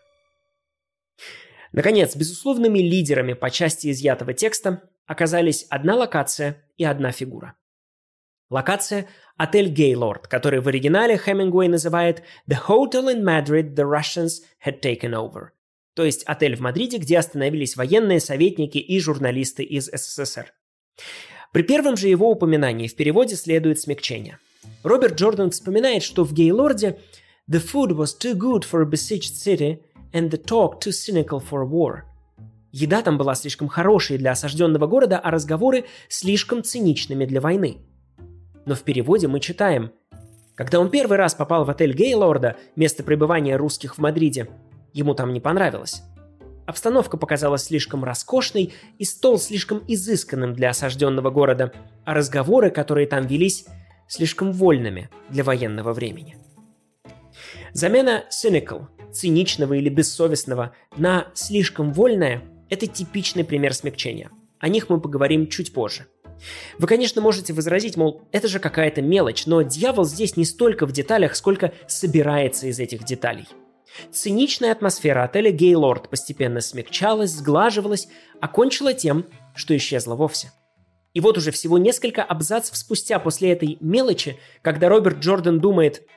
[1.72, 7.56] Наконец, безусловными лидерами по части изъятого текста оказались одна локация и одна фигура.
[8.52, 14.84] Локация– отель Gaylord, который в оригинале Хемингуэй называет «The Hotel in Madrid the Russians had
[14.84, 15.48] taken over»,
[15.96, 20.54] то есть отель в Мадриде, где остановились военные, советники и журналисты из СССР.
[21.52, 24.38] При первом же его упоминании в переводе следует смягчение.
[24.84, 27.00] Роберт Джордан вспоминает, что в Гейлорде
[27.50, 29.80] «The food was too good for a besieged city
[30.14, 32.02] and the talk too cynical for war».
[32.72, 37.80] Еда там была слишком хорошей для осажденного города, а разговоры слишком циничными для войны.
[38.66, 39.92] Но в переводе мы читаем
[40.54, 44.50] «Когда он первый раз попал в отель Гейлорда, место пребывания русских в Мадриде,
[44.94, 46.04] ему там не понравилось.
[46.70, 51.74] Обстановка показалась слишком роскошной и стол слишком изысканным для осажденного города,
[52.06, 53.66] а разговоры, которые там велись,
[54.08, 56.38] слишком вольными для военного времени.
[57.74, 64.30] Замена cynical, циничного или бессовестного, на слишком вольное– это типичный пример смягчения.
[64.60, 66.06] О них мы поговорим чуть позже.
[66.78, 70.92] Вы, конечно, можете возразить, мол, это же какая-то мелочь, но дьявол здесь не столько в
[70.92, 73.48] деталях, сколько собирается из этих деталей–
[74.12, 78.08] Циничная атмосфера отеля Гейлорд постепенно смягчалась, сглаживалась,
[78.42, 79.26] окончила тем,
[79.56, 80.52] что исчезла вовсе.
[81.14, 86.08] И вот уже всего несколько абзацев спустя после этой мелочи, когда Роберт Джордан думает,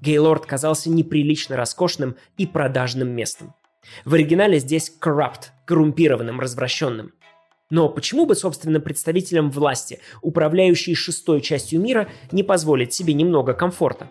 [0.00, 3.54] Гейлорд казался неприлично роскошным и продажным местом.
[4.04, 7.12] В оригинале здесь corrupt, коррумпированным, развращенным.
[7.70, 14.10] Но почему бы, собственно, представителям власти, управляющей шестой частью мира, не позволить себе немного комфорта?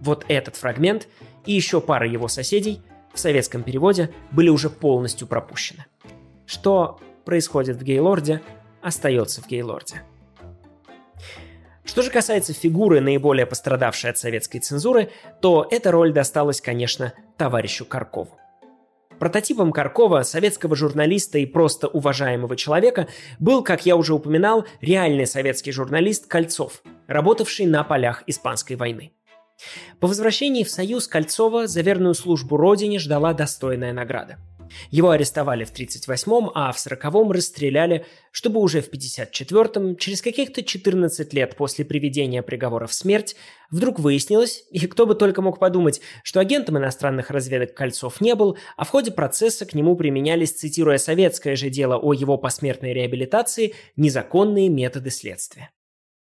[0.00, 1.08] Вот этот фрагмент
[1.46, 2.82] и еще пара его соседей
[3.14, 5.86] в советском переводе были уже полностью пропущены.
[6.44, 8.42] Что происходит в Гейлорде,
[8.82, 10.02] остается в Гейлорде.
[11.84, 17.84] Что же касается фигуры, наиболее пострадавшей от советской цензуры, то эта роль досталась, конечно, товарищу
[17.84, 18.36] Каркову.
[19.18, 25.72] Прототипом Каркова, советского журналиста и просто уважаемого человека, был, как я уже упоминал, реальный советский
[25.72, 29.12] журналист Кольцов, работавший на полях Испанской войны.
[30.00, 34.38] По возвращении в Союз Кольцова за верную службу Родине ждала достойная награда–
[34.90, 41.32] его арестовали в 1938-м, а в 1940-м расстреляли, чтобы уже в 1954-м, через каких-то 14
[41.32, 43.36] лет после приведения приговора в смерть,
[43.70, 48.58] вдруг выяснилось, и кто бы только мог подумать, что агентом иностранных разведок Кольцов не был,
[48.76, 53.74] а в ходе процесса к нему применялись, цитируя советское же дело о его посмертной реабилитации,
[53.96, 55.70] незаконные методы следствия.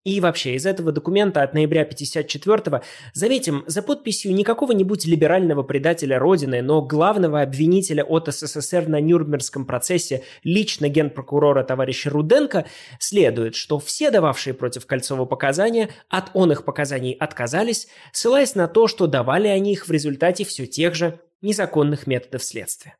[0.06, 2.80] И вообще, из этого документа от ноября 54-го,
[3.12, 9.64] заметим, за подписью не какого-нибудь либерального предателя Родины, но главного обвинителя от СССР на Нюрнбергском
[9.66, 12.66] процессе лично генпрокурора товарища Руденко,
[13.00, 18.86] следует, что все дававшие против Кольцова показания от он их показаний отказались, ссылаясь на то,
[18.86, 22.94] что давали они их в результате все тех же незаконных методов следствия.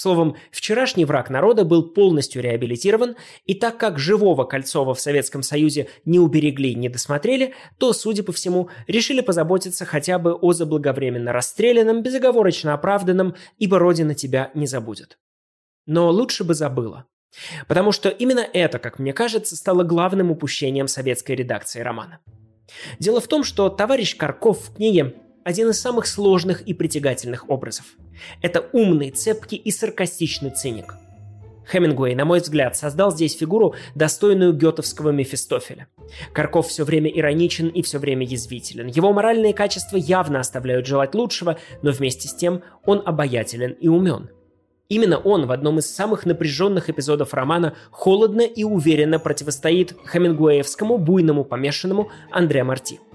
[0.00, 5.88] Словом, вчерашний враг народа был полностью реабилитирован, и так как живого Кольцова в Советском Союзе
[6.06, 12.02] не уберегли, не досмотрели, то, судя по всему, решили позаботиться хотя бы о заблаговременно расстрелянном,
[12.02, 15.18] безоговорочно оправданном, ибо Родина тебя не забудет.
[15.84, 17.04] Но лучше бы забыла.
[17.68, 22.20] Потому что именно это, как мне кажется, стало главным упущением советской редакции романа.
[22.98, 25.14] Дело в том, что товарищ Карков в книге
[25.44, 27.84] один из самых сложных и притягательных образов.
[28.42, 30.94] Это умный, цепкий и саркастичный циник.
[31.70, 35.86] Хемингуэй, на мой взгляд, создал здесь фигуру, достойную гетовского Мефистофеля.
[36.32, 38.88] Карков все время ироничен и все время язвителен.
[38.88, 44.30] Его моральные качества явно оставляют желать лучшего, но вместе с тем он обаятелен и умен.
[44.88, 51.44] Именно он в одном из самых напряженных эпизодов романа холодно и уверенно противостоит хемингуэевскому буйному
[51.44, 52.98] помешанному Андре Марти–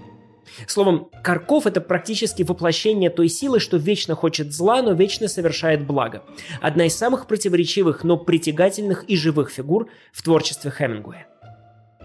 [0.66, 6.22] Словом, Карков– это практически воплощение той силы, что вечно хочет зла, но вечно совершает благо.
[6.60, 11.26] Одна из самых противоречивых, но притягательных и живых фигур в творчестве Хемингуэя.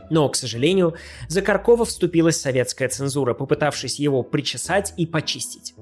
[0.10, 0.96] Но, к сожалению,
[1.30, 5.74] за Каркова вступилась советская цензура, попытавшись его причесать и почистить.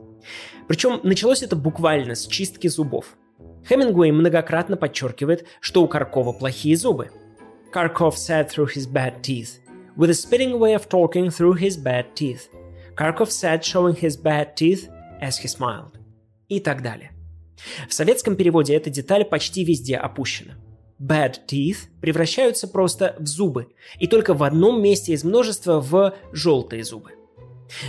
[0.68, 3.18] Причем началось это буквально с чистки зубов.
[3.68, 7.10] Хемингуэй многократно подчеркивает, что у Каркова плохие зубы.
[7.72, 9.60] Карков said through his bad teeth,
[9.96, 12.50] with a spitting way of talking through his bad teeth.
[13.00, 14.90] Karkov said, showing his bad teeth
[15.22, 15.98] as he smiled.
[16.50, 17.12] И так далее.
[17.88, 20.56] В советском переводе эта деталь почти везде опущена.
[21.00, 23.70] Bad teeth превращаются просто в зубы,
[24.00, 27.12] и только в одном месте из множества в желтые зубы.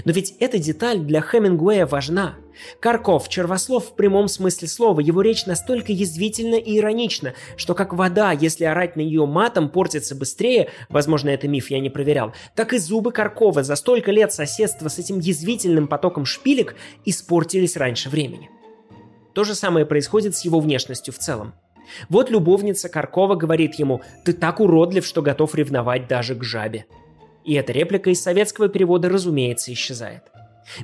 [0.04, 2.36] Но ведь эта деталь для Хемингуэя важна.
[2.80, 8.32] Карков– червослов в прямом смысле слова, его речь настолько язвительна и иронична, что как вода,
[8.32, 12.78] если орать на нее матом, портится быстрее, возможно, это миф, я не проверял, так и
[12.78, 18.50] зубы Каркова за столько лет соседства с этим язвительным потоком шпилек испортились раньше времени.
[19.34, 21.54] То же самое происходит с его внешностью в целом.
[22.08, 26.86] Вот любовница Каркова говорит ему «Ты так уродлив, что готов ревновать даже к жабе».
[27.50, 30.22] И эта реплика из советского перевода, разумеется, исчезает.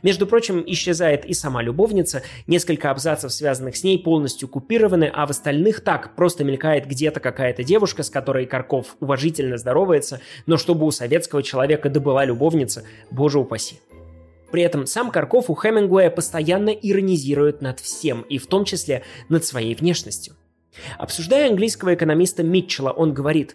[0.02, 5.30] Между прочим, исчезает и сама любовница, несколько абзацев, связанных с ней, полностью купированы, а в
[5.30, 10.90] остальных так, просто мелькает где-то какая-то девушка, с которой Карков уважительно здоровается, но чтобы у
[10.90, 13.78] советского человека добыла любовница, боже упаси.
[14.50, 19.44] При этом сам Карков у Хемингуэя постоянно иронизирует над всем, и в том числе над
[19.44, 20.34] своей внешностью.
[20.98, 23.54] Обсуждая английского экономиста Митчелла, он говорит,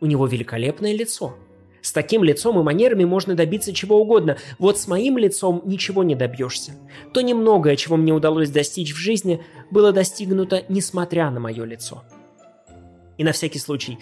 [0.00, 1.36] у него великолепное лицо–
[1.82, 4.36] с таким лицом и манерами можно добиться чего угодно.
[4.58, 6.72] Вот с моим лицом ничего не добьешься.
[7.12, 12.04] То немногое, чего мне удалось достичь в жизни, было достигнуто несмотря на мое лицо.
[13.16, 13.98] И на всякий случай,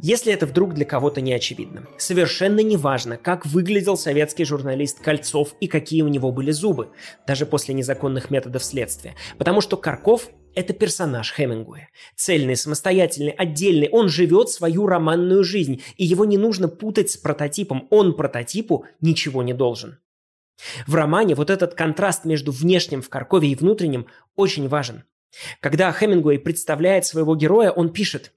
[0.00, 5.68] если это вдруг для кого-то не очевидно, совершенно неважно, как выглядел советский журналист Кольцов и
[5.68, 6.88] какие у него были зубы,
[7.26, 11.88] даже после незаконных методов следствия, потому что Карков это персонаж Хемингуэя.
[12.16, 13.88] Цельный, самостоятельный, отдельный.
[13.90, 17.86] Он живет свою романную жизнь, и его не нужно путать с прототипом.
[17.90, 19.98] Он прототипу ничего не должен.
[20.86, 25.04] В романе вот этот контраст между внешним в Каркове и внутренним очень важен.
[25.60, 28.32] Когда Хемингуэй представляет своего героя, он пишет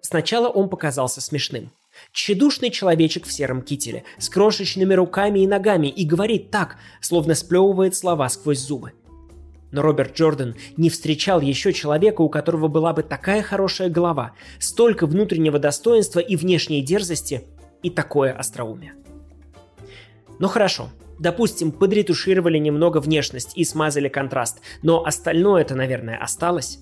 [0.00, 1.70] «Сначала он показался смешным.
[2.12, 7.94] Тщедушный человечек в сером кителе, с крошечными руками и ногами, и говорит так, словно сплевывает
[7.94, 8.92] слова сквозь зубы.
[9.72, 15.06] Но Роберт Джордан не встречал еще человека, у которого была бы такая хорошая голова, столько
[15.06, 17.46] внутреннего достоинства и внешней дерзости,
[17.82, 18.94] и такое остроумие.
[20.38, 26.78] Ну хорошо, допустим, подретушировали немного внешность и смазали контраст, но остальное это, наверное, осталось.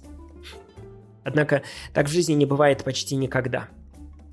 [1.23, 1.63] Однако
[1.95, 3.69] так в жизни не бывает почти никогда.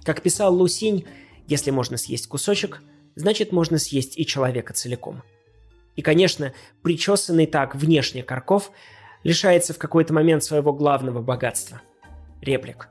[0.04, 1.06] Как писал Лусинь,
[1.48, 2.82] если можно съесть кусочек,
[3.16, 5.22] значит можно съесть и человека целиком.
[5.98, 8.72] И, конечно, причесанный так внешне Карков
[9.24, 11.82] лишается в какой-то момент своего главного богатства–
[12.42, 12.88] реплик.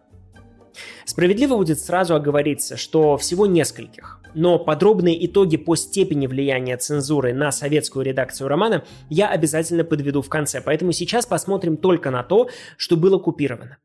[1.04, 7.52] Справедливо будет сразу оговориться, что всего нескольких, но подробные итоги по степени влияния цензуры на
[7.52, 12.96] советскую редакцию романа я обязательно подведу в конце, поэтому сейчас посмотрим только на то, что
[12.96, 13.78] было купировано.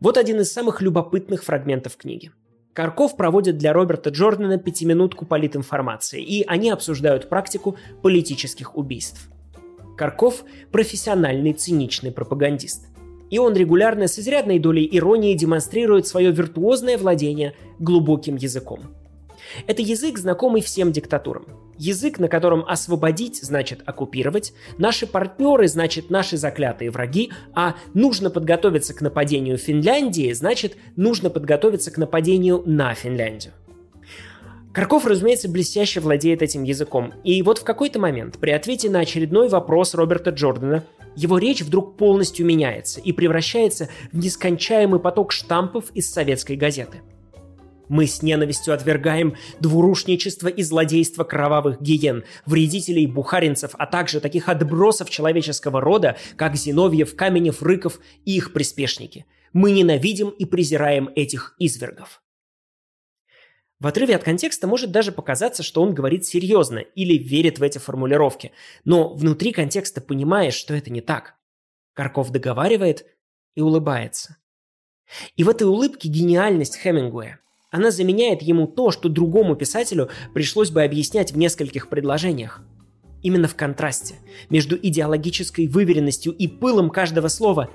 [0.00, 2.32] Вот один из самых любопытных фрагментов книги.
[2.74, 9.30] Карков проводит для Роберта Джордана пятиминутку политинформации, и они обсуждают практику политических убийств.
[9.96, 12.88] Карков– профессиональный циничный пропагандист.
[13.30, 18.80] И он регулярно с изрядной долей иронии демонстрирует свое виртуозное владение глубоким языком–
[19.66, 21.46] это язык, знакомый всем диктатурам.
[21.76, 28.94] Язык, на котором освободить значит оккупировать, наши партнеры значит наши заклятые враги, а нужно подготовиться
[28.94, 33.52] к нападению Финляндии значит нужно подготовиться к нападению на Финляндию.
[34.72, 37.12] Карков, разумеется, блестяще владеет этим языком.
[37.22, 40.84] И вот в какой-то момент, при ответе на очередной вопрос Роберта Джордана,
[41.14, 47.02] его речь вдруг полностью меняется и превращается в нескончаемый поток штампов из советской газеты–
[47.94, 55.10] мы с ненавистью отвергаем двурушничество и злодейство кровавых гиен, вредителей бухаринцев, а также таких отбросов
[55.10, 59.26] человеческого рода, как Зиновьев, Каменев, Рыков и их приспешники.
[59.52, 62.20] Мы ненавидим и презираем этих извергов.
[63.78, 67.78] В отрыве от контекста может даже показаться, что он говорит серьезно или верит в эти
[67.78, 68.50] формулировки,
[68.84, 71.36] но внутри контекста понимаешь, что это не так.
[71.92, 73.06] Карков договаривает
[73.54, 74.38] и улыбается.
[75.36, 77.38] И в этой улыбке гениальность Хемингуэя.
[77.74, 82.62] Она заменяет ему то, что другому писателю пришлось бы объяснять в нескольких предложениях.
[83.20, 84.14] Именно в контрасте
[84.48, 87.68] между идеологической выверенностью и пылом каждого слова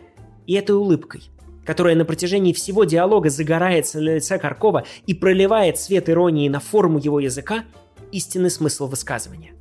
[0.47, 1.23] и этой улыбкой,
[1.65, 6.97] которая на протяжении всего диалога загорается на лице Каркова и проливает свет иронии на форму
[6.97, 7.65] его языка,
[8.13, 9.51] истинный смысл высказывания.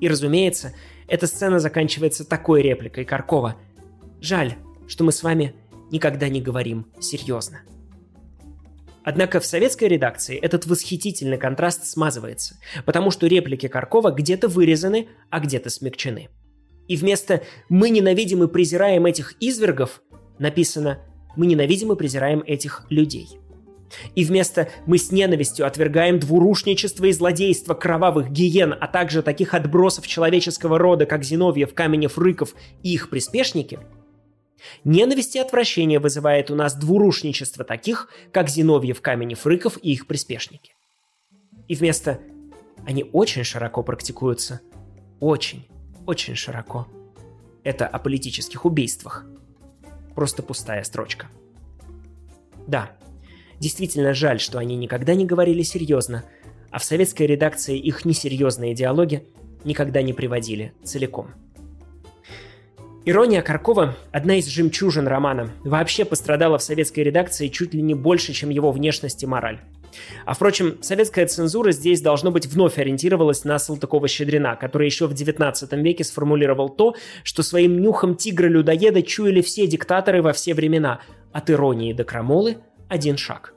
[0.00, 0.72] И, разумеется,
[1.06, 3.56] эта сцена заканчивается такой репликой Каркова.
[4.22, 4.54] «Жаль,
[4.88, 5.54] что мы с вами
[5.90, 7.60] никогда не говорим серьезно».
[9.04, 15.40] Однако в советской редакции этот восхитительный контраст смазывается, потому что реплики Каркова где-то вырезаны, а
[15.40, 16.30] где-то смягчены.
[16.88, 20.02] И вместо «мы ненавидим и презираем этих извергов»
[20.38, 21.00] написано
[21.36, 23.38] «мы ненавидим и презираем этих людей».
[24.14, 30.06] И вместо «мы с ненавистью отвергаем двурушничество и злодейство кровавых гиен, а также таких отбросов
[30.06, 33.78] человеческого рода, как Зиновьев, Каменев, Рыков и их приспешники»,
[34.84, 40.74] Ненависть и отвращение вызывает у нас двурушничество таких, как Зиновьев, Каменев, Рыков и их приспешники.
[41.68, 42.20] И вместо
[42.86, 44.60] «они очень широко практикуются»,
[45.20, 45.66] очень,
[46.06, 46.86] очень широко.
[47.62, 49.26] Это о политических убийствах.
[50.14, 51.28] Просто пустая строчка.
[52.66, 52.92] Да,
[53.58, 56.24] действительно жаль, что они никогда не говорили серьезно,
[56.70, 59.26] а в советской редакции их несерьезные диалоги
[59.64, 61.30] никогда не приводили целиком–
[63.06, 65.50] Ирония Каркова– одна из жемчужин романа.
[65.62, 69.60] Вообще пострадала в советской редакции чуть ли не больше, чем его внешность и мораль.
[70.24, 75.70] А впрочем, советская цензура здесь, должно быть, вновь ориентировалась на Салтыкова-Щедрина, который еще в 19
[75.74, 76.94] веке сформулировал то,
[77.24, 81.00] что своим нюхом тигра-людоеда чуяли все диктаторы во все времена.
[81.30, 82.56] От иронии до крамолы–
[82.88, 83.53] один шаг.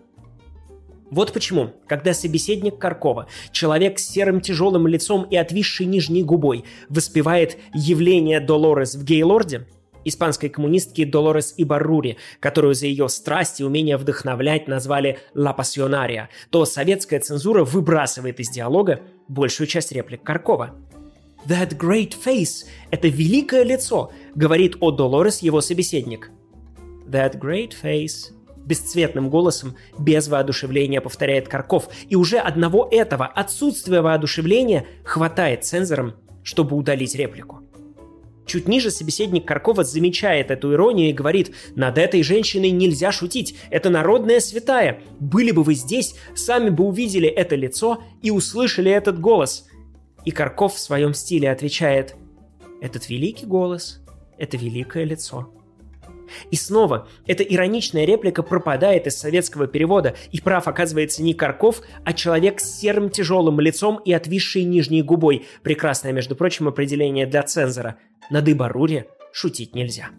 [1.09, 7.57] Вот почему, когда собеседник Каркова, человек с серым тяжелым лицом и отвисшей нижней губой, воспевает
[7.73, 9.67] явление Долорес в Гейлорде,
[10.03, 16.65] испанской коммунистки Долорес Ибаррури, которую за ее страсть и умение вдохновлять назвали «ла пассионария», то
[16.65, 20.75] советская цензура выбрасывает из диалога большую часть реплик Каркова.
[21.47, 26.31] «That great face»— это великое лицо, говорит о Долорес его собеседник.
[27.07, 28.36] «That great face»
[28.67, 31.89] бесцветным голосом, без воодушевления повторяет Карков.
[32.09, 37.61] И уже одного этого отсутствия воодушевления хватает цензорам, чтобы удалить реплику.
[38.45, 43.89] Чуть ниже собеседник Каркова замечает эту иронию и говорит, над этой женщиной нельзя шутить, это
[43.89, 45.01] народная святая.
[45.19, 49.67] Были бы вы здесь, сами бы увидели это лицо и услышали этот голос.
[50.23, 52.15] И Карков в своем стиле отвечает,
[52.81, 54.01] этот великий голос,
[54.37, 55.51] это великое лицо.
[56.51, 62.13] И снова, эта ироничная реплика пропадает из советского перевода, и прав оказывается не Карков, а
[62.13, 65.45] человек с серым тяжелым лицом и отвисшей нижней губой.
[65.63, 67.97] Прекрасное, между прочим, определение для цензора.
[68.29, 70.09] На дыбаруре шутить нельзя.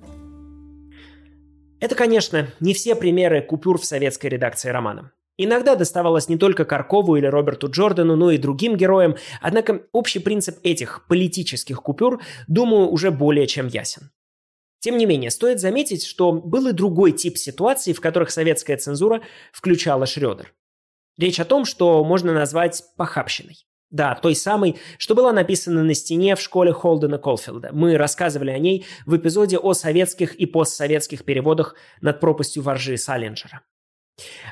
[1.81, 5.13] Это, конечно, не все примеры купюр в советской редакции романа.
[5.41, 10.59] Иногда доставалось не только Каркову или Роберту Джордану, но и другим героям, однако общий принцип
[10.65, 14.11] этих политических купюр, думаю, уже более чем ясен.
[14.81, 19.23] Тем не менее, стоит заметить, что был и другой тип ситуаций, в которых советская цензура
[19.53, 20.55] включала Шрёдер.
[21.17, 23.57] Речь о том, что можно назвать похабщиной.
[23.91, 27.71] Да, той самой, что была написана на стене в школе Холдена Колфилда.
[27.73, 33.63] Мы рассказывали о ней в эпизоде о советских и постсоветских переводах над пропастью воржи Саленджера.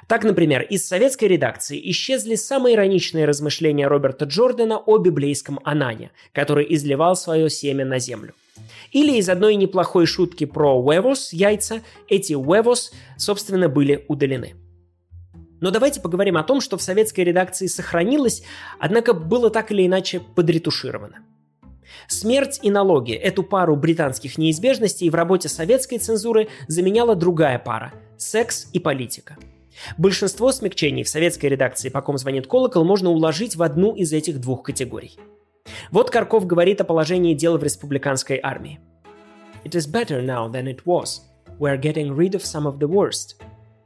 [0.06, 6.66] Так, например, из советской редакции исчезли самые ироничные размышления Роберта Джордана о библейском Анане, который
[6.74, 8.34] изливал свое семя на землю.
[8.92, 14.54] Или из одной неплохой шутки про huevos, яйца, эти huevos, собственно, были удалены.
[15.60, 18.42] Но давайте поговорим о том, что в советской редакции сохранилось,
[18.78, 21.24] однако было так или иначе подретушировано.
[22.08, 28.68] Смерть и налоги– эту пару британских неизбежностей в работе советской цензуры заменяла другая пара– секс
[28.72, 29.36] и политика.
[29.98, 34.40] Большинство смягчений в советской редакции «По ком звонит колокол» можно уложить в одну из этих
[34.40, 35.18] двух категорий–
[35.90, 38.80] вот Карков говорит о положении дел в республиканской армии.
[39.64, 41.22] It is better now than it was.
[41.58, 43.36] We are getting rid of some of the worst.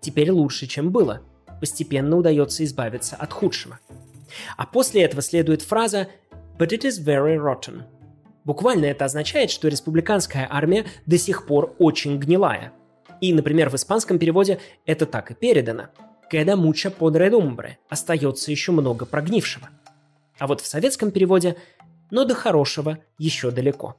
[0.01, 1.23] Теперь лучше, чем было.
[1.61, 3.79] Постепенно удается избавиться от худшего.
[4.57, 6.09] А после этого следует фраза
[6.59, 7.83] «But it is very rotten».
[8.45, 12.73] Буквально это означает, что республиканская армия до сих пор очень гнилая.
[13.21, 15.89] И, например, в испанском переводе это так и передано.
[16.33, 19.69] «Queda mucha podredumbre»– остается еще много прогнившего–
[20.41, 21.57] а вот в советском переводе
[22.11, 23.97] «но до хорошего еще далеко».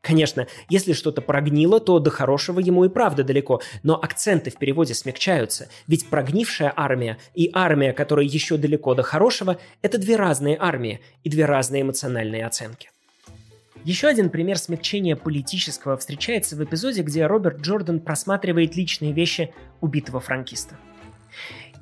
[0.00, 4.94] Конечно, если что-то прогнило, то до хорошего ему и правда далеко, но акценты в переводе
[4.94, 11.00] смягчаются, ведь прогнившая армия и армия, которая еще далеко до хорошего, это две разные армии
[11.22, 12.91] и две разные эмоциональные оценки.
[13.84, 20.20] Еще один пример смягчения политического встречается в эпизоде, где Роберт Джордан просматривает личные вещи убитого
[20.20, 20.76] франкиста–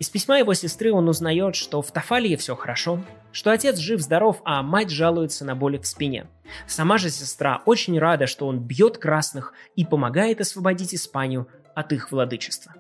[0.01, 4.63] из письма его сестры он узнает, что в Тафалии все хорошо, что отец жив-здоров, а
[4.63, 6.27] мать жалуется на боли в спине.
[6.67, 12.13] Сама же сестра очень рада, что он бьет красных и помогает освободить Испанию от их
[12.13, 12.73] владычества.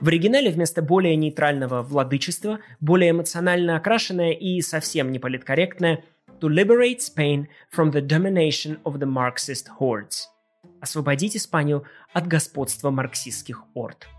[0.00, 6.04] В оригинале вместо более нейтрального владычества, более эмоционально окрашенное и совсем не политкорректное
[6.40, 10.26] «to liberate Spain from the domination of the Marxist hordes»–
[10.80, 14.06] освободить Испанию от господства марксистских орд–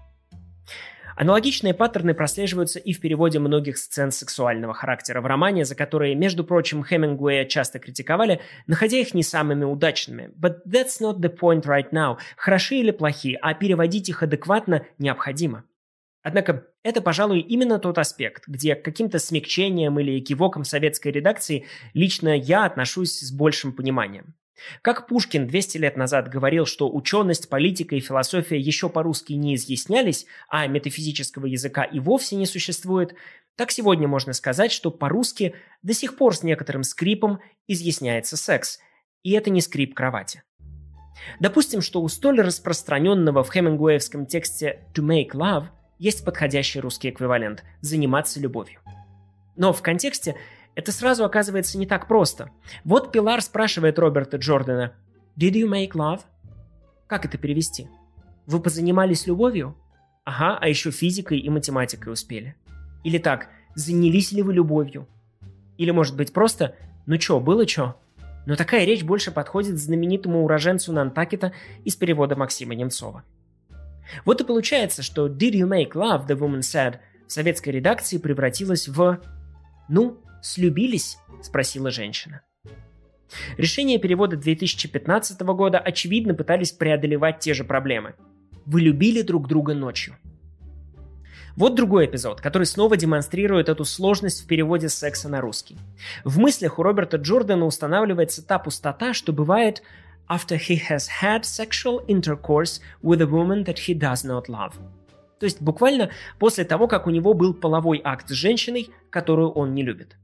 [1.19, 6.45] Аналогичные паттерны прослеживаются и в переводе многих сцен сексуального характера в романе, за которые, между
[6.45, 10.31] прочим, Хемингуэя часто критиковали, находя их не самыми удачными.
[10.39, 12.19] But that's not the point right now.
[12.37, 15.65] Хороши или плохи, а переводить их адекватно необходимо.
[16.21, 22.37] Однако это, пожалуй, именно тот аспект, где к каким-то смягчениям или экивокам советской редакции лично
[22.37, 24.35] я отношусь с большим пониманием.
[24.81, 30.25] Как Пушкин 200 лет назад говорил, что ученость, политика и философия еще по-русски не изъяснялись,
[30.49, 33.15] а метафизического языка и вовсе не существует,
[33.55, 38.79] так сегодня можно сказать, что по-русски до сих пор с некоторым скрипом изъясняется секс,
[39.23, 40.43] и это не скрип кровати.
[41.39, 45.67] Допустим, что у столь распространенного в хемингуэевском тексте «to make love»
[45.99, 48.79] есть подходящий русский эквивалент– «заниматься любовью».
[49.55, 50.35] Но в контексте
[50.73, 52.49] это сразу оказывается не так просто.
[52.83, 54.93] Вот Пилар спрашивает Роберта Джордана
[55.37, 56.21] «Did you make love?»
[57.05, 57.87] Как это перевести?
[58.45, 59.75] Вы позанимались любовью?
[60.23, 62.55] Ага, а еще физикой и математикой успели.
[63.03, 65.07] Или так, занялись ли вы любовью?
[65.77, 66.75] Или может быть просто
[67.05, 67.95] «Ну чё, было чё?»
[68.45, 73.23] Но такая речь больше подходит знаменитому уроженцу Нантакета из перевода Максима Немцова.
[74.25, 78.87] Вот и получается, что «Did you make love?» the woman said в советской редакции превратилась
[78.87, 79.19] в
[79.87, 82.41] «Ну, «Слюбились?»– спросила женщина.
[83.57, 88.15] Решение перевода 2015 года очевидно пытались преодолевать те же проблемы.
[88.65, 90.15] Вы любили друг друга ночью.
[91.55, 95.77] Вот другой эпизод, который снова демонстрирует эту сложность в переводе секса на русский.
[96.23, 99.83] В мыслях у Роберта Джордана устанавливается та пустота, что бывает
[100.29, 104.73] after he has had sexual intercourse with a woman that he does not love.
[105.39, 109.73] То есть буквально после того, как у него был половой акт с женщиной, которую он
[109.73, 110.17] не любит.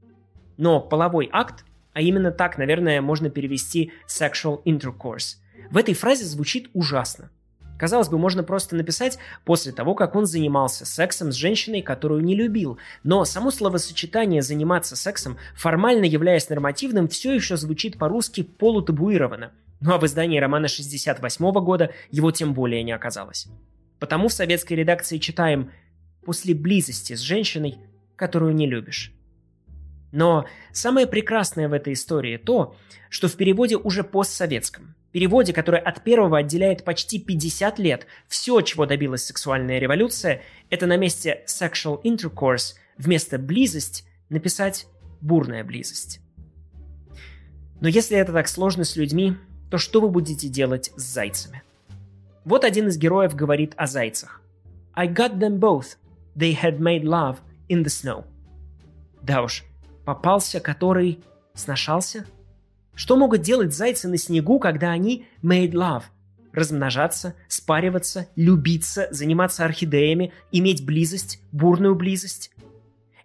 [0.56, 5.36] Но половой акт, а именно так, наверное, можно перевести sexual intercourse,
[5.70, 7.30] в этой фразе звучит ужасно.
[7.78, 12.34] Казалось бы, можно просто написать после того, как он занимался сексом с женщиной, которую не
[12.34, 12.78] любил.
[13.02, 19.52] Но само словосочетание «заниматься сексом», формально являясь нормативным, все еще звучит по-русски полутабуированно.
[19.80, 23.46] Ну а в издании романа 68 года его тем более не оказалось.
[23.98, 25.70] Потому в советской редакции читаем
[26.24, 27.78] «после близости с женщиной,
[28.16, 29.12] которую не любишь».
[30.12, 32.76] Но самое прекрасное в этой истории то,
[33.10, 38.86] что в переводе уже постсоветском, переводе, который от первого отделяет почти 50 лет, все, чего
[38.86, 44.86] добилась сексуальная революция, это на месте sexual intercourse вместо близость написать
[45.20, 46.20] бурная близость.
[47.80, 49.36] Но если это так сложно с людьми,
[49.70, 51.62] то что вы будете делать с зайцами?
[52.44, 54.40] Вот один из героев говорит о зайцах.
[54.94, 55.96] I got them both.
[56.36, 57.38] They had made love
[57.68, 58.24] in the snow.
[59.22, 59.64] Да уж,
[60.04, 61.20] попался, который
[61.54, 62.26] сношался?
[62.94, 66.04] Что могут делать зайцы на снегу, когда они made love?
[66.52, 72.52] Размножаться, спариваться, любиться, заниматься орхидеями, иметь близость, бурную близость?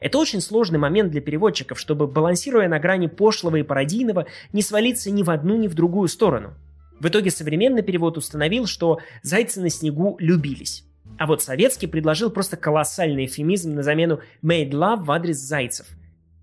[0.02, 5.12] Это очень сложный момент для переводчиков, чтобы, балансируя на грани пошлого и пародийного, не свалиться
[5.12, 6.56] ни в одну, ни в другую сторону.
[7.00, 10.84] В итоге современный перевод установил, что зайцы на снегу любились.
[11.20, 15.86] А вот советский предложил просто колоссальный эфемизм на замену «made love» в адрес зайцев.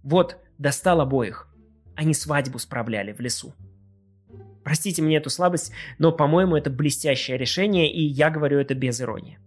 [0.04, 1.48] Вот, достал обоих.
[1.96, 3.54] Они свадьбу справляли в лесу.
[4.62, 9.40] Простите мне эту слабость, но, по-моему, это блестящее решение, и я говорю это без иронии.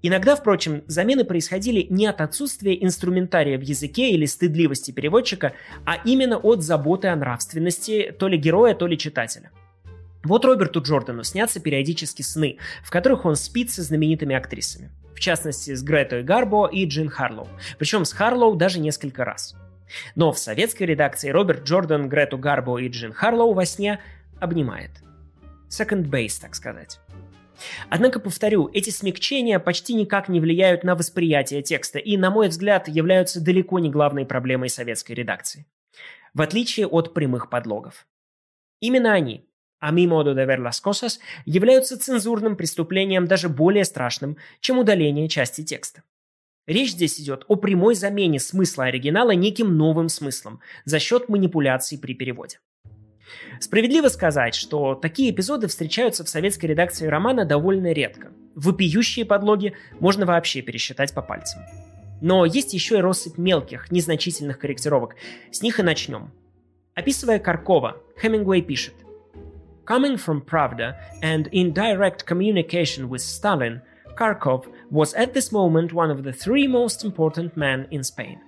[0.00, 6.38] Иногда, впрочем, замены происходили не от отсутствия инструментария в языке или стыдливости переводчика, а именно
[6.38, 9.50] от заботы о нравственности то ли героя, то ли читателя.
[10.22, 14.90] Вот Роберту Джордану снятся периодически сны, в которых он спит со знаменитыми актрисами.
[15.14, 17.48] В частности, с Гретой Гарбо и Джин Харлоу.
[17.78, 19.56] Причем с Харлоу даже несколько раз.
[20.14, 24.00] Но в советской редакции Роберт Джордан Грету Гарбо и Джин Харлоу во сне
[24.38, 24.90] обнимает.
[25.70, 27.00] Second base, так сказать.
[27.88, 32.88] Однако, повторю, эти смягчения почти никак не влияют на восприятие текста и, на мой взгляд,
[32.88, 35.66] являются далеко не главной проблемой советской редакции.
[36.34, 38.06] В отличие от прямых подлогов.
[38.80, 39.48] Именно они,
[39.80, 45.28] а mi modo de ver las cosas, являются цензурным преступлением даже более страшным, чем удаление
[45.28, 46.02] части текста.
[46.66, 52.12] Речь здесь идет о прямой замене смысла оригинала неким новым смыслом за счет манипуляций при
[52.12, 52.60] переводе.
[53.60, 58.32] Справедливо сказать, что такие эпизоды встречаются в советской редакции романа довольно редко.
[58.54, 61.62] Вопиющие подлоги можно вообще пересчитать по пальцам.
[62.20, 65.14] Но есть еще и россыпь мелких, незначительных корректировок.
[65.50, 66.32] С них и начнем.
[66.94, 68.94] Описывая Каркова, Хемингуэй пишет
[69.86, 73.80] Coming from Pravda and in direct communication with Stalin,
[74.18, 78.38] Kharkov was at this moment one of the three most important men in Spain.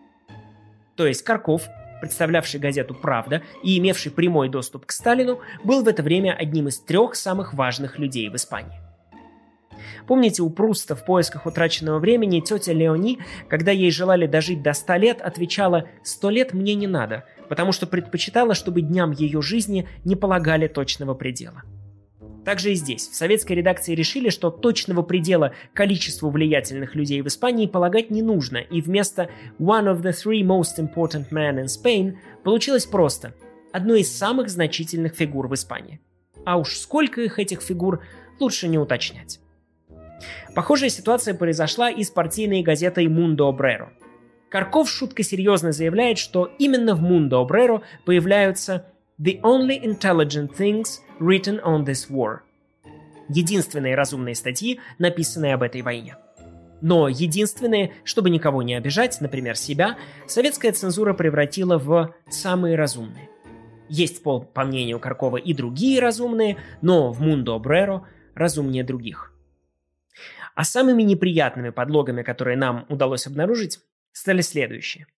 [0.96, 1.66] То есть Карков
[2.00, 6.78] представлявший газету «Правда» и имевший прямой доступ к Сталину, был в это время одним из
[6.80, 8.80] трех самых важных людей в Испании.
[10.06, 14.94] Помните, у Пруста в поисках утраченного времени тетя Леони, когда ей желали дожить до 100
[14.96, 20.16] лет, отвечала «сто лет мне не надо», потому что предпочитала, чтобы дням ее жизни не
[20.16, 21.62] полагали точного предела.
[22.44, 23.08] Также и здесь.
[23.08, 28.58] В советской редакции решили, что точного предела количеству влиятельных людей в Испании полагать не нужно,
[28.58, 29.28] и вместо
[29.58, 33.34] «one of the three most important men in Spain» получилось просто
[33.72, 36.00] «одной из самых значительных фигур в Испании».
[36.46, 38.02] А уж сколько их этих фигур,
[38.38, 39.40] лучше не уточнять.
[40.54, 43.92] Похожая ситуация произошла и с партийной газетой «Мундо Обреро».
[44.48, 48.86] Карков шутко серьезно заявляет, что именно в «Мундо Обреро» появляются
[49.20, 52.40] «the only intelligent things written on this war.
[53.28, 56.16] Единственные разумные статьи, написанные об этой войне.
[56.80, 63.28] Но единственные, чтобы никого не обижать, например, себя, советская цензура превратила в самые разумные.
[63.88, 69.32] Есть, по, по мнению Каркова, и другие разумные, но в Мундо Бреро разумнее других.
[70.54, 73.80] А самыми неприятными подлогами, которые нам удалось обнаружить,
[74.12, 75.06] стали следующие–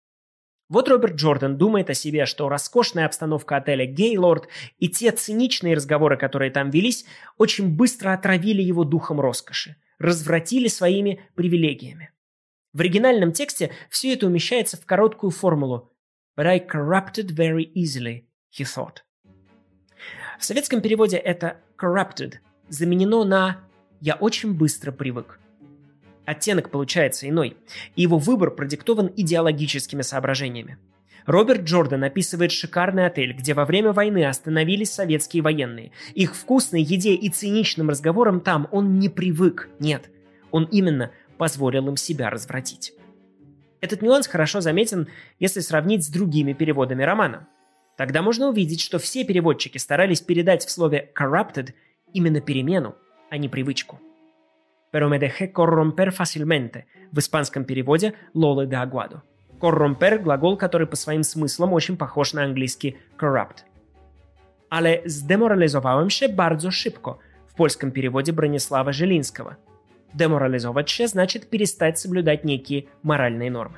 [0.69, 4.47] вот Роберт Джордан думает о себе, что роскошная обстановка отеля Гейлорд
[4.79, 7.05] и те циничные разговоры, которые там велись,
[7.37, 12.11] очень быстро отравили его духом роскоши, развратили своими привилегиями.
[12.71, 15.91] В оригинальном тексте все это умещается в короткую формулу
[16.35, 19.03] «But I corrupted very easily», he thought.
[20.39, 22.35] В советском переводе это «corrupted»
[22.69, 23.59] заменено на
[24.01, 25.39] «я очень быстро привык».
[26.25, 27.57] Оттенок получается иной,
[27.95, 30.77] и его выбор продиктован идеологическими соображениями.
[31.25, 35.91] Роберт Джордан описывает шикарный отель, где во время войны остановились советские военные.
[36.13, 40.09] Их вкусной еде и циничным разговорам там он не привык, нет.
[40.51, 42.93] Он именно позволил им себя развратить.
[43.79, 45.07] Этот нюанс хорошо заметен,
[45.39, 47.47] если сравнить с другими переводами романа.
[47.97, 51.71] Тогда можно увидеть, что все переводчики старались передать в слове «corrupted»
[52.13, 52.95] именно перемену,
[53.29, 53.99] а не привычку
[54.93, 59.23] pero me dejé corromper fácilmente, в испанском переводе «лолы de aguado».
[59.59, 63.65] Corromper– глагол, который по своим смыслам очень похож на английский corrupt.
[64.69, 69.55] ale zdemoralizowałem się bardzo szybko в польском переводе Бронислава Жилинского.
[70.13, 73.77] Деморализовать значит перестать соблюдать некие моральные нормы.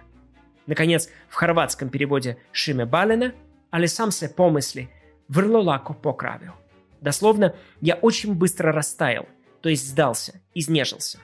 [0.68, 3.34] Наконец, в хорватском переводе Шиме Балена
[3.72, 4.90] «Але сам се помысли,
[5.28, 6.54] врлолако поправил».
[7.02, 9.26] Дословно «Я очень быстро растаял»,
[9.62, 11.20] то есть сдался, изнежился.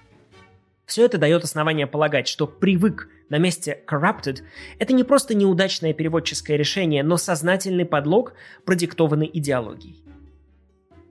[0.85, 4.43] Все это дает основание полагать, что «привык» на месте «corrupted»—
[4.79, 8.33] это не просто неудачное переводческое решение, но сознательный подлог,
[8.65, 10.03] продиктованный идеологией.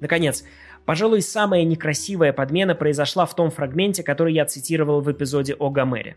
[0.01, 0.45] Наконец,
[0.85, 6.16] пожалуй, самая некрасивая подмена произошла в том фрагменте, который я цитировал в эпизоде о Гомере.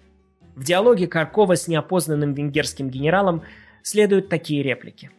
[0.56, 3.44] В диалоге Каркова с неопознанным венгерским генералом
[3.82, 5.10] следуют такие реплики.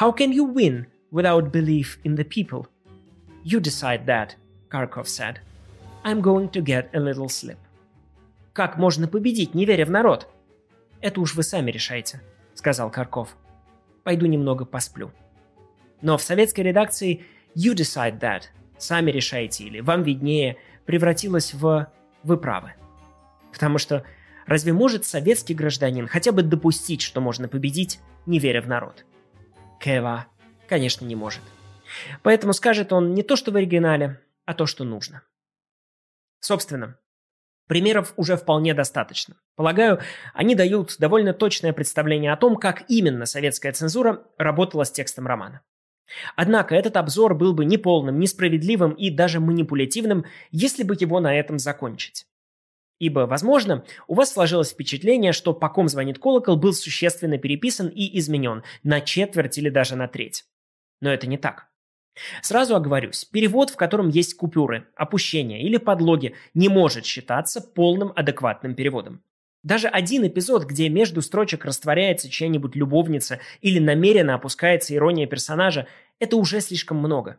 [0.00, 2.66] «How can you win without belief in the people?
[3.44, 4.30] You decide that»,
[4.70, 5.40] Karkov said.
[6.02, 7.58] I'm going to get a little sleep.
[8.52, 10.28] Как можно победить, не веря в народ?
[11.00, 12.20] Это уж вы сами решайте,
[12.54, 13.36] сказал Карков.
[14.02, 15.12] Пойду немного посплю.
[16.00, 17.24] Но в советской редакции
[17.54, 18.44] you decide that,
[18.78, 21.92] сами решайте или вам виднее, превратилось в
[22.22, 22.72] вы правы.
[23.52, 24.04] Потому что
[24.46, 29.04] разве может советский гражданин хотя бы допустить, что можно победить, не веря в народ?
[29.80, 30.26] Кева,
[30.68, 31.42] конечно, не может.
[32.22, 35.22] Поэтому скажет он не то, что в оригинале, а то, что нужно.
[36.40, 36.98] Собственно,
[37.66, 39.36] примеров уже вполне достаточно.
[39.54, 40.00] Полагаю,
[40.34, 45.60] они дают довольно точное представление о том, как именно советская цензура работала с текстом романа.
[46.34, 51.58] Однако этот обзор был бы неполным, несправедливым и даже манипулятивным, если бы его на этом
[51.58, 52.26] закончить.
[52.98, 58.18] Ибо, возможно, у вас сложилось впечатление, что «По ком звонит колокол» был существенно переписан и
[58.18, 60.44] изменен на четверть или даже на треть.
[61.00, 61.69] Но это не так.
[62.42, 68.74] Сразу оговорюсь, перевод, в котором есть купюры, опущения или подлоги, не может считаться полным адекватным
[68.74, 69.22] переводом.
[69.62, 75.86] Даже один эпизод, где между строчек растворяется чья-нибудь любовница или намеренно опускается ирония персонажа,
[76.18, 77.38] это уже слишком много.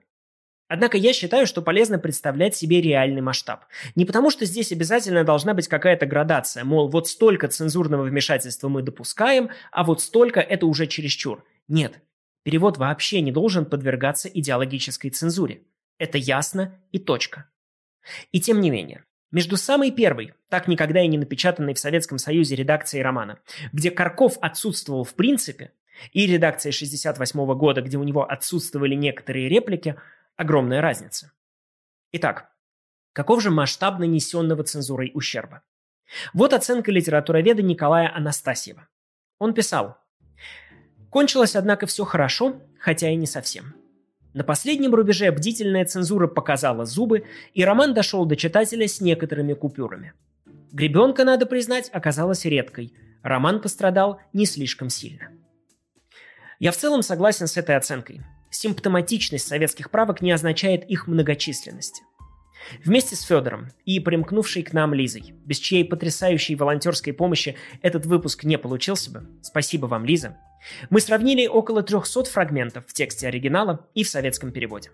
[0.67, 3.65] Однако я считаю, что полезно представлять себе реальный масштаб.
[3.95, 8.81] Не потому, что здесь обязательно должна быть какая-то градация, мол, вот столько цензурного вмешательства мы
[8.81, 11.43] допускаем, а вот столько это уже чересчур.
[11.67, 11.99] Нет,
[12.43, 15.63] Перевод вообще не должен подвергаться идеологической цензуре.
[15.97, 17.49] Это ясно и точка.
[18.31, 22.55] И тем не менее, между самой первой, так никогда и не напечатанной в Советском Союзе
[22.55, 23.39] редакцией романа,
[23.71, 25.71] где Карков отсутствовал в принципе,
[26.11, 29.95] и редакцией 68 года, где у него отсутствовали некоторые реплики,
[30.35, 31.31] огромная разница.
[32.11, 32.51] Итак,
[33.13, 35.61] каков же масштаб нанесенного цензурой ущерба?
[36.33, 38.87] Вот оценка литературоведа Николая Анастасьева.
[39.39, 39.97] Он писал,
[41.11, 43.75] Кончилось, однако, все хорошо, хотя и не совсем.
[44.33, 50.13] На последнем рубеже бдительная цензура показала зубы, и роман дошел до читателя с некоторыми купюрами.
[50.71, 52.93] Гребенка, надо признать, оказалась редкой.
[53.23, 55.27] Роман пострадал не слишком сильно.
[56.59, 58.21] Я в целом согласен с этой оценкой.
[58.49, 62.03] Симптоматичность советских правок не означает их многочисленности.
[62.85, 68.45] Вместе с Федором и примкнувшей к нам Лизой, без чьей потрясающей волонтерской помощи этот выпуск
[68.45, 70.37] не получился бы, спасибо вам, Лиза,
[70.89, 74.91] мы сравнили около 300 фрагментов в тексте оригинала и в советском переводе.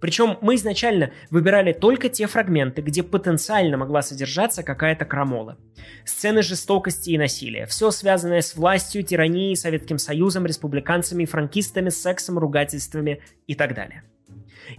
[0.00, 5.58] Причем мы изначально выбирали только те фрагменты, где потенциально могла содержаться какая-то крамола.
[6.04, 13.22] Сцены жестокости и насилия, все связанное с властью, тиранией, Советским Союзом, республиканцами, франкистами, сексом, ругательствами
[13.46, 14.04] и так далее.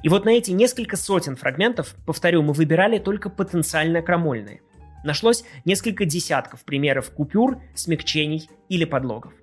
[0.04, 4.62] И вот на эти несколько сотен фрагментов, повторю, мы выбирали только потенциально крамольные.
[5.04, 9.34] Нашлось несколько десятков примеров купюр, смягчений или подлогов.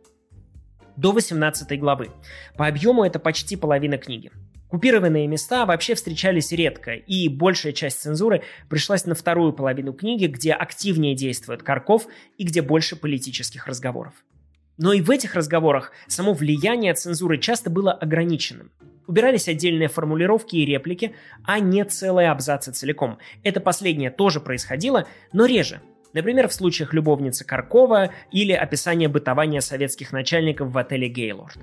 [0.97, 2.11] До 18 главы.
[2.57, 4.31] По объему это почти половина книги.
[4.69, 10.53] Купированные места вообще встречались редко, и большая часть цензуры пришлась на вторую половину книги, где
[10.53, 12.07] активнее действует Карков
[12.39, 14.15] и где больше политических разговоров.
[14.79, 18.73] Но и в этих разговорах само влияние цензуры часто было ограниченным.
[19.07, 23.19] Убирались отдельные формулировки и реплики, а не целые абзацы целиком.
[23.45, 25.81] Это последнее тоже происходило, но реже.
[26.17, 31.59] Например, в случаях любовницы Каркова или описания бытования советских начальников в отеле Гейлорд.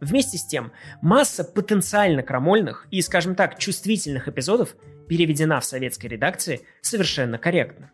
[0.00, 4.74] Вместе с тем, масса потенциально крамольных и, скажем так, чувствительных эпизодов
[5.06, 7.90] переведена в советской редакции совершенно корректно.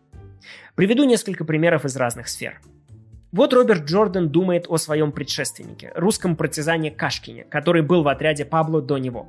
[0.76, 2.60] Приведу несколько примеров из разных сфер–
[3.34, 8.80] вот Роберт Джордан думает о своем предшественнике, русском партизане Кашкине, который был в отряде Пабло
[8.80, 9.28] до него.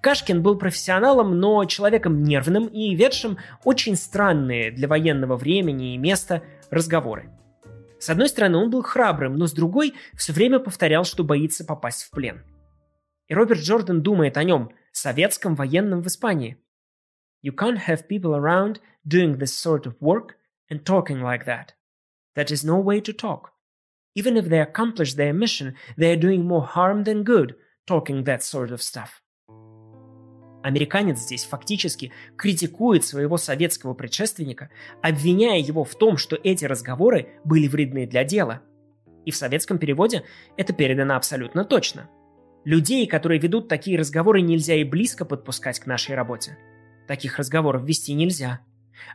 [0.00, 6.42] Кашкин был профессионалом, но человеком нервным и ведшим очень странные для военного времени и места
[6.70, 7.30] разговоры.
[7.98, 12.02] С одной стороны, он был храбрым, но с другой все время повторял, что боится попасть
[12.02, 12.42] в плен.
[13.28, 16.58] И Роберт Джордан думает о нем, советском военном в Испании.
[17.42, 20.36] You can't have people around doing this sort of work
[20.70, 21.74] and talking like that.
[22.36, 23.52] That is no way to talk.
[24.14, 27.56] Even if they accomplish their mission, they are doing more harm than good,
[27.86, 29.20] talking that sort of stuff.
[30.64, 34.70] Американец здесь фактически критикует своего советского предшественника,
[35.02, 38.62] обвиняя его в том, что эти разговоры были вредны для дела.
[39.26, 40.24] И в советском переводе
[40.56, 42.08] это передано абсолютно точно.
[42.64, 46.56] Людей, которые ведут такие разговоры, нельзя и близко подпускать к нашей работе.
[47.06, 48.60] Таких разговоров вести нельзя.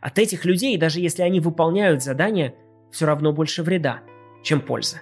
[0.02, 2.54] От этих людей, даже если они выполняют задания,
[2.92, 4.02] все равно больше вреда,
[4.44, 5.02] чем пользы.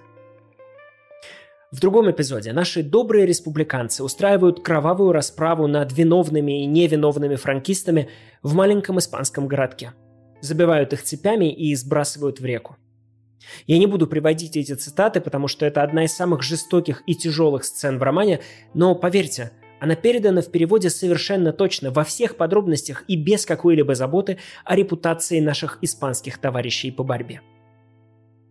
[1.77, 8.09] В другом эпизоде наши добрые республиканцы устраивают кровавую расправу над виновными и невиновными франкистами
[8.41, 9.93] в маленьком испанском городке.
[10.41, 12.77] Забивают их цепями и сбрасывают в реку.
[13.67, 17.63] Я не буду приводить эти цитаты, потому что это одна из самых жестоких и тяжелых
[17.63, 18.39] сцен в романе,
[18.73, 24.39] но поверьте, она передана в переводе совершенно точно, во всех подробностях и без какой-либо заботы
[24.65, 27.41] о репутации наших испанских товарищей по борьбе.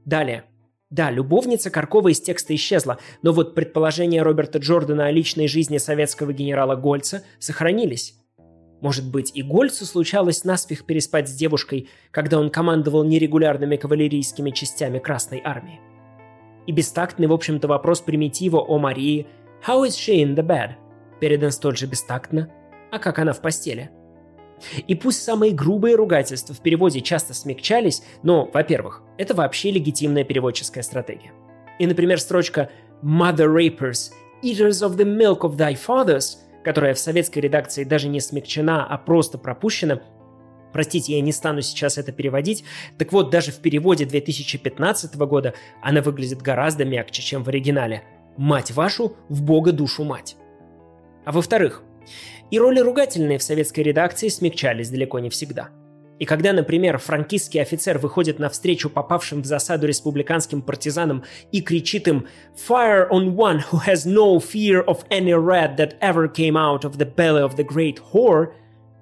[0.05, 0.45] Далее–
[0.91, 6.33] да, любовница Каркова из текста исчезла, но вот предположения Роберта Джордана о личной жизни советского
[6.33, 8.15] генерала Гольца сохранились.
[8.81, 15.01] Может быть, и Гольцу случалось наспех переспать с девушкой, когда он командовал нерегулярными кавалерийскими частями
[15.01, 15.81] Красной Армии.
[16.69, 19.27] И бестактный, в общем-то, вопрос примитива о Марии
[19.67, 20.75] «How is she in the bed?»
[21.21, 22.53] передан столь же бестактно
[22.93, 23.91] «А как она в постели?»
[24.87, 30.83] И пусть самые грубые ругательства в переводе часто смягчались, но, во-первых, это вообще легитимная переводческая
[30.83, 31.33] стратегия.
[31.79, 32.71] И, например, строчка
[33.03, 38.21] «Mother rapers, eaters of the milk of thy fathers», которая в советской редакции даже не
[38.21, 40.01] смягчена, а просто пропущена,
[40.77, 42.63] Простите, я не стану сейчас это переводить.
[42.99, 48.03] Так вот, даже в переводе 2015 года она выглядит гораздо мягче, чем в оригинале.
[48.37, 50.37] «Мать вашу, в Бога душу мать».
[51.25, 51.83] А во-вторых,
[52.51, 55.71] и роли ругательные в советской редакции смягчались далеко не всегда.
[56.19, 62.27] И когда, например, франкистский офицер выходит навстречу попавшим в засаду республиканским партизанам и кричит им
[62.69, 66.97] «Fire on one who has no fear of any rat that ever came out of
[66.97, 68.53] the belly of the great whore»,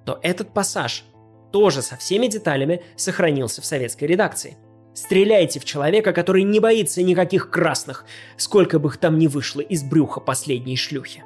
[0.05, 1.05] то этот пассаж
[1.53, 4.57] тоже со всеми деталями сохранился в советской редакции.
[4.93, 8.05] Стреляйте в человека, который не боится никаких красных,
[8.37, 11.23] сколько бы их там ни вышло из брюха последней шлюхи.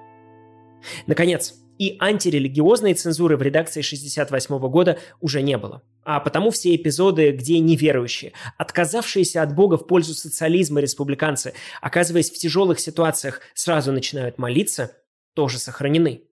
[1.07, 5.81] Наконец, и антирелигиозной цензуры в редакции 68 года уже не было.
[6.03, 12.37] А потому все эпизоды, где неверующие, отказавшиеся от Бога в пользу социализма республиканцы, оказываясь в
[12.37, 14.91] тяжелых ситуациях, сразу начинают молиться,
[15.33, 16.23] тоже сохранены.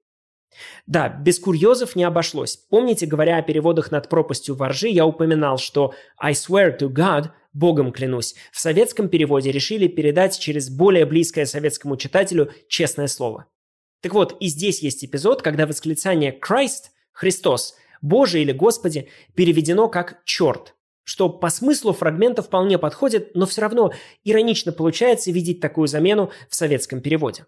[0.85, 2.57] Да, без курьезов не обошлось.
[2.57, 7.91] Помните, говоря о переводах над пропастью воржи, я упоминал, что «I swear to God», «Богом
[7.91, 13.45] клянусь», в советском переводе решили передать через более близкое советскому читателю честное слово–
[14.01, 20.23] так вот, и здесь есть эпизод, когда восклицание «Christ»– «Христос», «Боже» или «Господи» переведено как
[20.23, 23.93] «черт», что по смыслу фрагмента вполне подходит, но все равно
[24.23, 27.45] иронично получается видеть такую замену в советском переводе.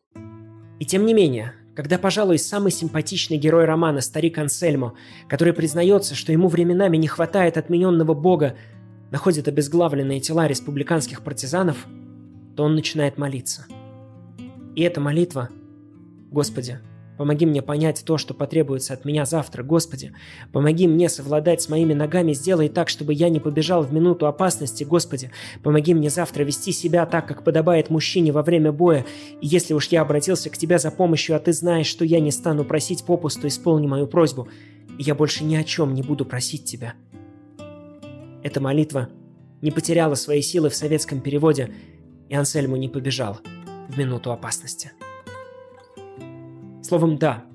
[0.80, 4.96] И тем не менее, когда, пожалуй, самый симпатичный герой романа, старик Ансельмо,
[5.28, 8.56] который признается, что ему временами не хватает отмененного бога,
[9.12, 11.86] находит обезглавленные тела республиканских партизанов,
[12.56, 13.66] то он начинает молиться.
[14.76, 15.50] И эта молитва
[16.32, 16.80] Господи,
[17.18, 19.64] помоги мне понять то, что потребуется от меня завтра.
[19.64, 20.14] Господи,
[20.52, 24.84] помоги мне совладать с моими ногами, сделай так, чтобы я не побежал в минуту опасности.
[24.84, 25.32] Господи,
[25.64, 29.06] помоги мне завтра вести себя так, как подобает мужчине во время боя.
[29.42, 32.32] И если уж я обратился к Тебе за помощью, а Ты знаешь, что я не
[32.32, 34.48] стану просить попусту, исполни мою просьбу.
[35.00, 36.94] И я больше ни о чем не буду просить Тебя.
[38.44, 39.10] Эта молитва
[39.62, 41.74] не потеряла своей силы в советском переводе,
[42.30, 43.40] и Ансельму не побежал
[43.90, 44.92] в минуту опасности.
[46.90, 47.46] Словом, да,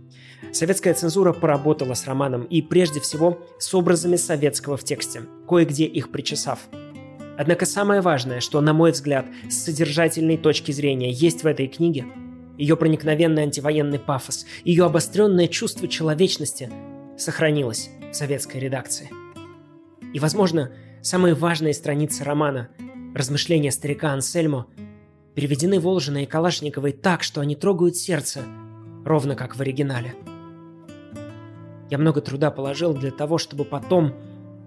[0.52, 6.12] советская цензура поработала с романом и прежде всего с образами советского в тексте, кое-где их
[6.12, 6.60] причесав.
[7.36, 12.04] Однако самое важное, что, на мой взгляд, с содержательной точки зрения есть в этой книге,
[12.56, 16.70] ее проникновенный антивоенный пафос, ее обостренное чувство человечности
[17.18, 19.10] сохранилось в советской редакции.
[20.12, 20.70] И, возможно,
[21.02, 22.68] самые важные страницы романа
[23.16, 24.68] «Размышления старика Ансельмо»
[25.34, 28.42] переведены Волжиной и Калашниковой так, что они трогают сердце–
[29.04, 30.14] ровно как в оригинале.
[31.90, 34.14] Я много труда положил для того, чтобы потом,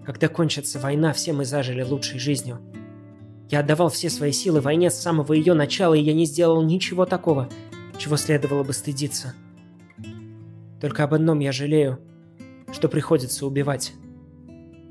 [0.04, 2.58] когда кончится война, все мы зажили лучшей жизнью.
[3.50, 7.06] Я отдавал все свои силы войне с самого ее начала, и я не сделал ничего
[7.06, 7.48] такого,
[7.96, 9.34] чего следовало бы стыдиться.
[10.80, 11.98] Только об одном я жалею,
[12.72, 13.92] что приходится убивать.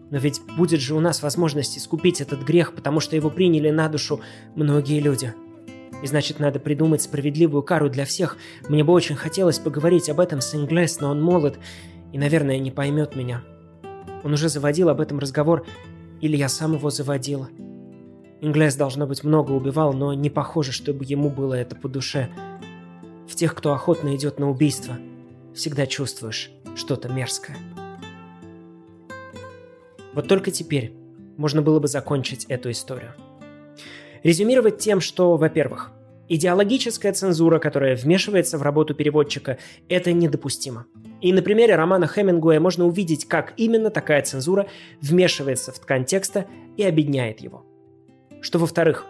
[0.09, 3.87] Но ведь будет же у нас возможность искупить этот грех, потому что его приняли на
[3.89, 4.21] душу
[4.55, 5.33] многие люди–
[6.03, 8.37] и значит, надо придумать справедливую кару для всех.
[8.69, 11.59] Мне бы очень хотелось поговорить об этом с Инглес, но он молод
[12.13, 13.43] и, наверное, не поймет меня.
[14.23, 15.65] Он уже заводил об этом разговор,
[16.21, 17.47] или я сам его заводил.
[18.41, 22.29] Инглес, должно быть, много убивал, но не похоже, чтобы ему было это по душе.
[23.27, 24.97] В тех, кто охотно идет на убийство,
[25.55, 27.57] всегда чувствуешь что-то мерзкое.
[30.13, 30.93] Вот только теперь
[31.37, 33.13] можно было бы закончить эту историю.
[34.23, 35.91] Резюмировать тем, что, во-первых,
[36.29, 39.57] идеологическая цензура, которая вмешивается в работу переводчика,
[39.89, 40.85] это недопустимо.
[41.21, 44.67] И на примере романа Хемингуэя можно увидеть, как именно такая цензура
[45.01, 46.45] вмешивается в ткань текста
[46.77, 47.65] и объединяет его.
[48.41, 49.05] Что во-вторых,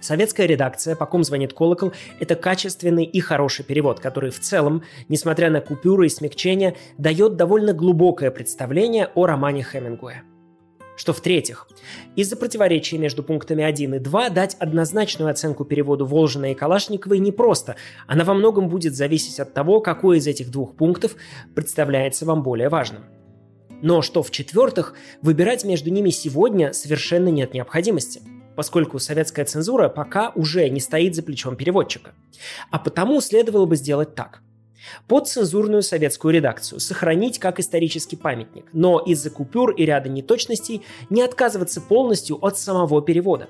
[0.00, 5.48] Советская редакция «По ком звонит колокол»— это качественный и хороший перевод, который в целом, несмотря
[5.48, 10.24] на купюры и смягчения, дает довольно глубокое представление о романе Хемингуэя.
[11.02, 11.66] Что в-третьих,
[12.14, 17.74] из-за противоречий между пунктами 1 и 2 дать однозначную оценку переводу Волжина и Калашниковой непросто.
[18.06, 21.16] Она во многом будет зависеть от того, какой из этих двух пунктов
[21.56, 23.02] представляется вам более важным.
[23.82, 28.22] Но что в-четвертых, выбирать между ними сегодня совершенно нет необходимости–
[28.54, 32.10] поскольку советская цензура пока уже не стоит за плечом переводчика.
[32.70, 34.42] А потому следовало бы сделать так.
[35.08, 41.22] Под цензурную советскую редакцию сохранить как исторический памятник, но из-за купюр и ряда неточностей не
[41.22, 43.48] отказываться полностью от самого перевода.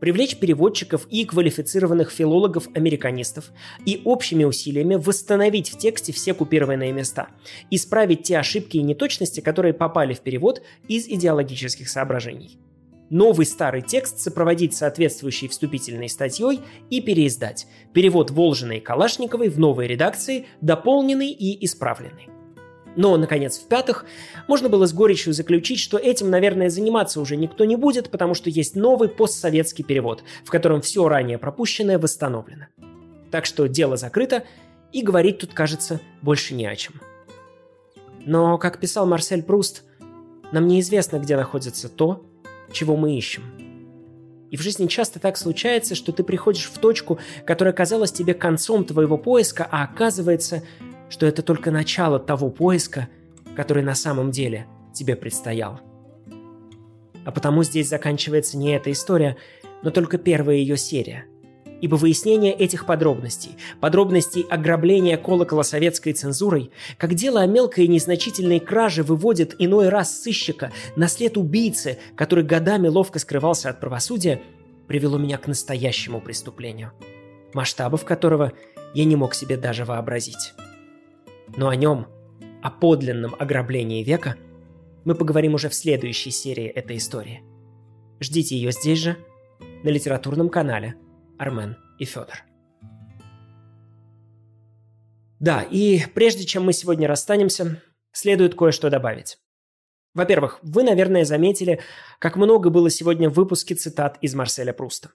[0.00, 3.50] Привлечь переводчиков и квалифицированных филологов-американистов
[3.86, 7.28] и общими усилиями восстановить в тексте все купированные места,
[7.70, 12.58] исправить те ошибки и неточности, которые попали в перевод из идеологических соображений
[13.10, 17.66] новый старый текст сопроводить соответствующей вступительной статьей и переиздать.
[17.92, 22.28] Перевод Волжиной и Калашниковой в новой редакции, дополненный и исправленный.
[22.96, 24.06] Но, наконец, в-пятых,
[24.48, 28.48] можно было с горечью заключить, что этим, наверное, заниматься уже никто не будет, потому что
[28.48, 32.66] есть новый постсоветский перевод, в котором все ранее пропущенное восстановлено.
[33.30, 34.44] Так что дело закрыто,
[34.92, 36.94] и говорить тут, кажется, больше не о чем.
[38.24, 39.84] Но, как писал Марсель Пруст,
[40.52, 42.24] нам неизвестно, где находится то,
[42.76, 43.42] чего мы ищем.
[44.50, 48.84] И в жизни часто так случается, что ты приходишь в точку, которая казалась тебе концом
[48.84, 50.62] твоего поиска, а оказывается,
[51.08, 53.08] что это только начало того поиска,
[53.56, 55.80] который на самом деле тебе предстоял.
[57.24, 59.36] А потому здесь заканчивается не эта история,
[59.82, 61.24] но только первая ее серия–
[61.80, 68.60] ибо выяснение этих подробностей, подробностей ограбления колокола советской цензурой, как дело о мелкой и незначительной
[68.60, 74.40] краже выводит иной раз сыщика на след убийцы, который годами ловко скрывался от правосудия,
[74.86, 76.92] привело меня к настоящему преступлению,
[77.52, 78.52] масштабов которого
[78.94, 80.54] я не мог себе даже вообразить.
[81.56, 82.06] Но о нем,
[82.62, 84.36] о подлинном ограблении века,
[85.04, 87.42] мы поговорим уже в следующей серии этой истории.
[88.18, 89.16] Ждите ее здесь же,
[89.84, 90.94] на литературном канале–
[91.38, 92.44] Армен и Федор.
[95.38, 97.82] Да, и прежде чем мы сегодня расстанемся,
[98.12, 99.38] следует кое-что добавить.
[100.14, 101.80] Во-первых, вы, наверное, заметили,
[102.18, 105.10] как много было сегодня в выпуске цитат из Марселя Пруста.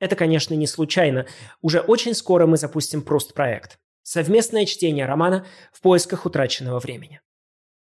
[0.00, 1.26] Это, конечно, не случайно.
[1.60, 3.78] Уже очень скоро мы запустим Пруст-проект.
[4.02, 7.20] Совместное чтение романа в поисках утраченного времени.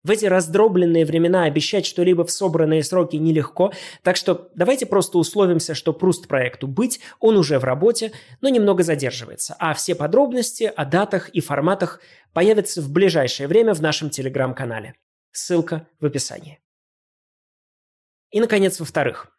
[0.06, 3.72] В эти раздробленные времена обещать что-либо в собранные сроки нелегко,
[4.04, 8.84] так что давайте просто условимся, что Пруст проекту быть, он уже в работе, но немного
[8.84, 12.00] задерживается, а все подробности о датах и форматах
[12.32, 14.94] появятся в ближайшее время в нашем телеграм-канале.
[15.32, 16.60] Ссылка в описании.
[18.30, 19.35] И, наконец, во-вторых,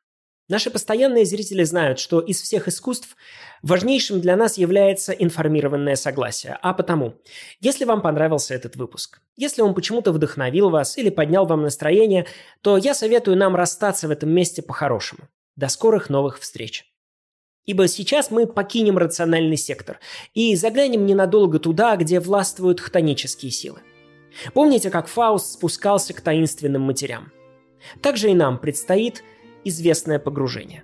[0.50, 3.18] Наши постоянные зрители знают, что из всех искусств
[3.64, 6.58] важнейшим для нас является информированное согласие.
[6.62, 7.16] А потому,
[7.60, 12.28] если вам понравился этот выпуск, если он почему-то вдохновил вас или поднял вам настроение,
[12.62, 15.28] то я советую нам расстаться в этом месте по-хорошему.
[15.58, 16.86] До скорых новых встреч.
[17.66, 20.00] Ибо сейчас мы покинем рациональный сектор
[20.34, 23.82] и заглянем ненадолго туда, где властвуют хтонические силы.
[24.54, 27.34] Помните, как Фауст спускался к таинственным матерям?
[28.02, 29.24] Также и нам предстоит–
[29.68, 30.84] известное погружение.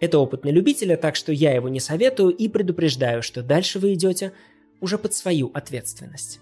[0.00, 3.94] Это опыт на любителя, так что я его не советую и предупреждаю, что дальше вы
[3.94, 4.32] идете
[4.80, 6.40] уже под свою ответственность.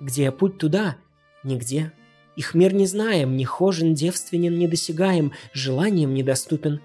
[0.00, 0.96] Где путь туда?
[1.42, 1.92] Нигде.
[2.36, 6.82] Их мир не знаем, не хожен, девственен, недосягаем, желанием недоступен.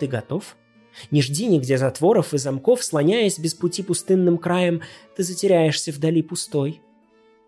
[0.00, 0.56] Ты готов?
[1.12, 4.82] Не жди нигде затворов и замков, слоняясь без пути пустынным краем,
[5.16, 6.80] ты затеряешься вдали пустой.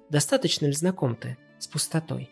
[0.09, 2.31] Достаточно ли знаком ты с пустотой?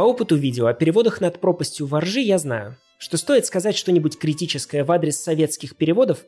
[0.00, 4.82] По опыту видео о переводах над пропастью воржи я знаю, что стоит сказать что-нибудь критическое
[4.82, 6.20] в адрес советских переводов.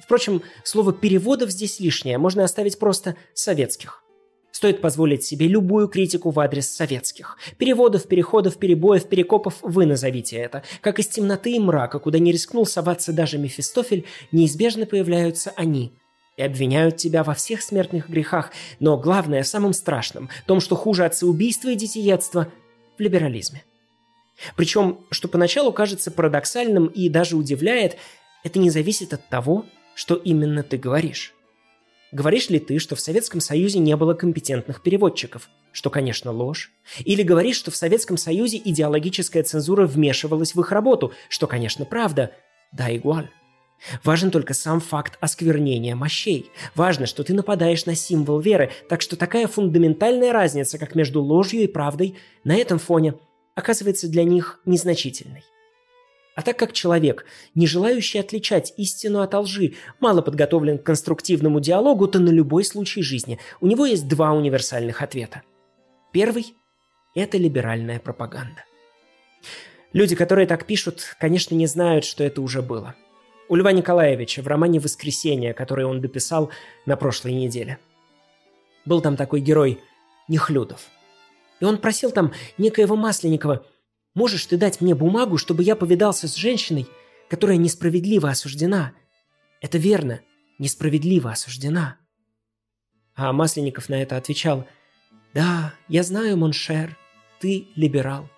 [0.00, 4.02] Впрочем, слово «переводов» здесь лишнее, можно оставить просто «советских».
[4.50, 7.38] Стоит позволить себе любую критику в адрес советских.
[7.58, 10.64] Переводов, переходов, перебоев, перекопов вы назовите это.
[10.80, 15.92] Как из темноты и мрака, куда не рискнул соваться даже Мефистофель, неизбежно появляются они–
[16.36, 18.50] и обвиняют тебя во всех смертных грехах,
[18.80, 22.48] но главное, самым страшным, том, что хуже отцеубийства и детиедства,
[23.02, 23.64] либерализме.
[24.56, 27.96] Причем, что поначалу кажется парадоксальным и даже удивляет,
[28.44, 31.34] это не зависит от того, что именно ты говоришь.
[32.12, 36.70] Говоришь ли ты, что в Советском Союзе не было компетентных переводчиков, что, конечно, ложь?
[36.98, 42.32] Или говоришь, что в Советском Союзе идеологическая цензура вмешивалась в их работу, что, конечно, правда?
[42.70, 43.30] Да, игуаль.
[44.04, 46.50] Важен только сам факт осквернения мощей.
[46.74, 51.62] Важно, что ты нападаешь на символ веры, так что такая фундаментальная разница, как между ложью
[51.62, 53.14] и правдой, на этом фоне
[53.54, 55.44] оказывается для них незначительной.
[56.34, 62.08] А так как человек, не желающий отличать истину от лжи, мало подготовлен к конструктивному диалогу,
[62.08, 65.42] то на любой случай жизни у него есть два универсальных ответа.
[66.10, 66.54] Первый–
[67.14, 68.64] это либеральная пропаганда.
[69.92, 72.94] Люди, которые так пишут, конечно, не знают, что это уже было.
[73.52, 76.50] У Льва Николаевича в романе «Воскресенье», который он дописал
[76.86, 77.78] на прошлой неделе.
[78.86, 79.78] Был там такой герой
[80.26, 80.86] Нехлюдов.
[81.60, 83.66] И он просил там некоего Масленникова–
[84.14, 86.86] Можешь ты дать мне бумагу, чтобы я повидался с женщиной,
[87.30, 88.92] которая несправедливо осуждена?
[89.60, 90.20] Это верно,
[90.58, 91.96] несправедливо осуждена.
[93.14, 94.66] А Масленников на это отвечал,
[95.32, 96.96] «Да, я знаю, mon cher,
[97.40, 98.28] ты либерал».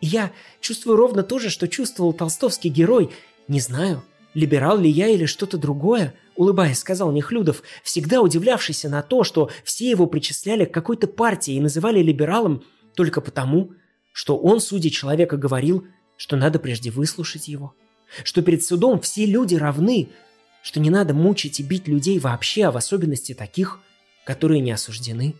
[0.00, 3.10] И я чувствую ровно то же, что чувствовал толстовский герой.
[3.52, 4.02] Не знаю,
[4.32, 9.90] либерал ли я или что-то другое, улыбаясь, сказал Нехлюдов, всегда удивлявшийся на то, что все
[9.90, 12.64] его причисляли к какой-то партии и называли либералом
[12.94, 13.72] только потому,
[14.14, 17.74] что он, судя человека, говорил, что надо прежде выслушать его,
[18.24, 20.08] что перед судом все люди равны,
[20.62, 23.80] что не надо мучить и бить людей вообще, а в особенности таких,
[24.24, 25.34] которые не осуждены.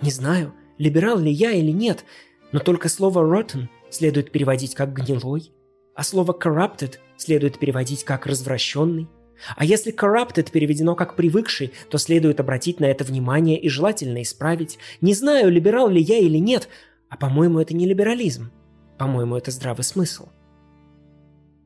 [0.00, 2.02] Не знаю, либерал ли я или нет,
[2.50, 5.52] но только слово «rotten» следует переводить как «гнилой»,
[5.94, 9.08] а слово «corrupted» следует переводить как «развращенный».
[9.56, 14.78] А если corrupted переведено как «привыкший», то следует обратить на это внимание и желательно исправить.
[15.00, 16.68] Не знаю, либерал ли я или нет,
[17.08, 18.50] а по-моему, это не либерализм.
[18.98, 20.28] По-моему, это здравый смысл.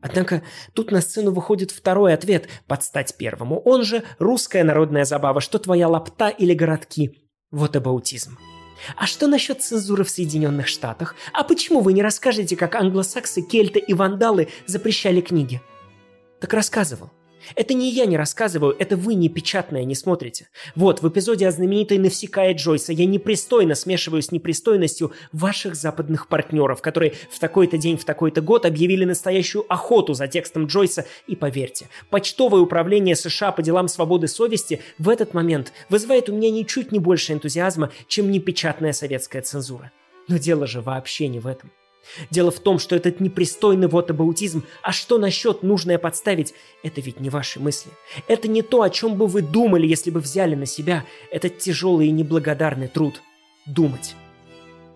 [0.01, 0.43] Однако
[0.75, 3.61] тут на сцену выходит второй ответ под стать первому.
[3.61, 7.29] Он же русская народная забава, что твоя лапта или городки.
[7.51, 8.39] Вот абаутизм.
[8.97, 11.15] А что насчет цензуры в Соединенных Штатах?
[11.33, 15.61] А почему вы не расскажете, как англосаксы, кельты и вандалы запрещали книги?
[16.41, 17.11] Так рассказывал.
[17.55, 20.49] Это не я не рассказываю, это вы не печатное не смотрите.
[20.75, 26.83] Вот, в эпизоде о знаменитой Навсекая Джойса я непристойно смешиваю с непристойностью ваших западных партнеров,
[26.83, 31.07] которые в такой-то день, в такой-то год объявили настоящую охоту за текстом Джойса.
[31.27, 36.51] И поверьте, почтовое управление США по делам свободы совести в этот момент вызывает у меня
[36.51, 39.91] ничуть не больше энтузиазма, чем непечатная советская цензура.
[40.29, 41.71] Но дело же вообще не в этом.
[42.31, 47.21] Дело в том, что этот непристойный вот абаутизм, а что насчет нужное подставить, это ведь
[47.21, 47.91] не ваши мысли.
[48.27, 52.09] Это не то, о чем бы вы думали, если бы взяли на себя этот тяжелый
[52.09, 53.23] и неблагодарный труд.
[53.67, 54.15] Думать.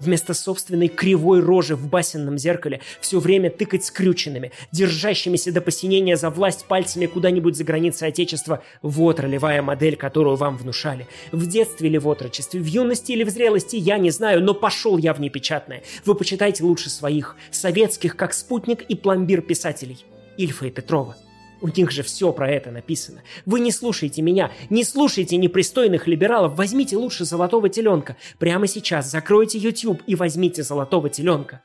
[0.03, 6.29] Вместо собственной кривой рожи в басенном зеркале все время тыкать скрюченными, держащимися до посинения за
[6.29, 8.65] власть пальцами куда-нибудь за границей Отечества.
[8.83, 11.07] Вот ролевая модель, которую вам внушали.
[11.31, 14.99] В детстве или в отрочестве, в юности или в зрелости, я не знаю, но пошел
[14.99, 15.85] я в непечатное.
[16.05, 20.05] Вы почитайте лучше своих, советских, как спутник и пломбир писателей.
[20.37, 21.17] Ильфа и Петрова.
[21.63, 23.23] У них же все про это написано.
[23.47, 28.17] Вы не слушайте меня, не слушайте непристойных либералов, возьмите лучше золотого теленка.
[28.41, 31.63] Прямо сейчас закройте YouTube и возьмите золотого теленка.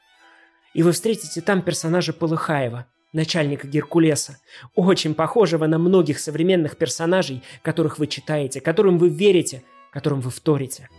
[0.76, 4.38] И вы встретите там персонажа Полыхаева, начальника Геркулеса,
[4.76, 10.90] очень похожего на многих современных персонажей, которых вы читаете, которым вы верите, которым вы вторите.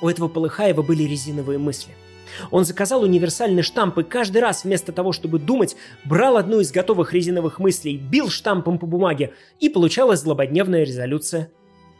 [0.00, 1.92] У этого Полыхаева были резиновые мысли–
[2.50, 7.12] он заказал универсальный штамп и каждый раз вместо того, чтобы думать, брал одну из готовых
[7.12, 11.50] резиновых мыслей, бил штампом по бумаге, и получалась злободневная резолюция.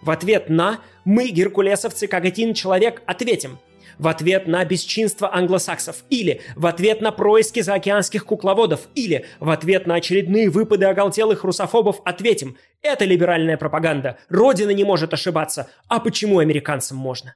[0.03, 3.59] В ответ на «Мы, геркулесовцы, как один человек, ответим»,
[3.99, 9.87] в ответ на бесчинство англосаксов, или в ответ на происки заокеанских кукловодов, или в ответ
[9.87, 16.39] на очередные выпады оголтелых русофобов ответим «Это либеральная пропаганда, Родина не может ошибаться, а почему
[16.39, 17.35] американцам можно?»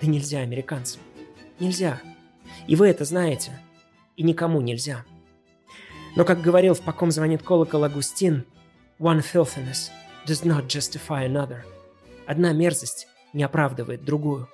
[0.00, 1.00] Да нельзя американцам.
[1.64, 1.98] Нельзя.
[2.66, 3.58] И вы это знаете.
[4.16, 5.06] И никому нельзя.
[6.14, 8.44] Но, как говорил в «По ком звонит колокол» Агустин,
[8.98, 9.88] «One filthiness
[10.26, 11.62] does not justify another».
[12.26, 14.46] Одна мерзость не оправдывает другую.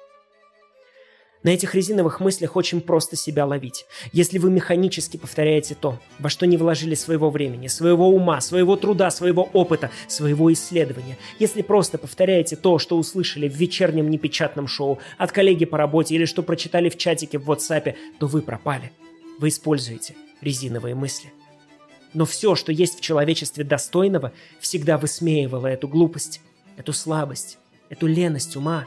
[1.42, 3.86] На этих резиновых мыслях очень просто себя ловить.
[4.12, 9.10] Если вы механически повторяете то, во что не вложили своего времени, своего ума, своего труда,
[9.10, 11.16] своего опыта, своего исследования.
[11.38, 16.26] Если просто повторяете то, что услышали в вечернем непечатном шоу от коллеги по работе или
[16.26, 18.92] что прочитали в чатике в WhatsApp, то вы пропали.
[19.38, 21.32] Вы используете резиновые мысли.
[22.12, 26.42] Но все, что есть в человечестве достойного, всегда высмеивало эту глупость,
[26.76, 27.56] эту слабость,
[27.88, 28.84] эту леность ума.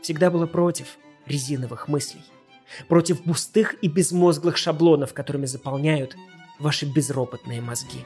[0.00, 0.86] Всегда было против–
[1.26, 2.22] резиновых мыслей.
[2.88, 6.16] Против пустых и безмозглых шаблонов, которыми заполняют
[6.58, 8.04] ваши безропотные мозги.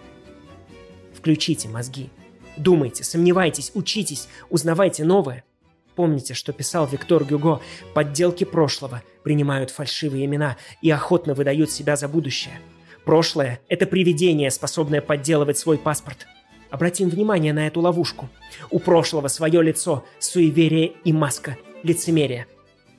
[1.14, 2.10] Включите мозги.
[2.56, 5.44] Думайте, сомневайтесь, учитесь, узнавайте новое.
[5.94, 7.60] Помните, что писал Виктор Гюго,
[7.94, 12.60] подделки прошлого принимают фальшивые имена и охотно выдают себя за будущее.
[13.04, 16.26] Прошлое– это привидение, способное подделывать свой паспорт.
[16.70, 18.28] Обратим внимание на эту ловушку.
[18.70, 22.46] У прошлого свое лицо, суеверие и маска, лицемерие.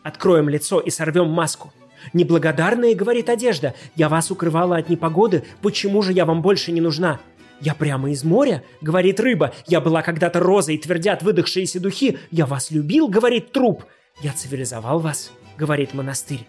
[0.08, 1.74] Откроем лицо и сорвем маску.
[2.14, 7.20] Неблагодарная, говорит одежда, я вас укрывала от непогоды, почему же я вам больше не нужна?
[7.60, 9.54] «Я прямо из моря?»— говорит рыба.
[9.66, 12.20] «Я была когда-то розой, твердят выдохшиеся духи.
[12.32, 13.84] Я вас любил?»— говорит труп.
[14.22, 16.48] «Я цивилизовал вас?»— говорит монастырь.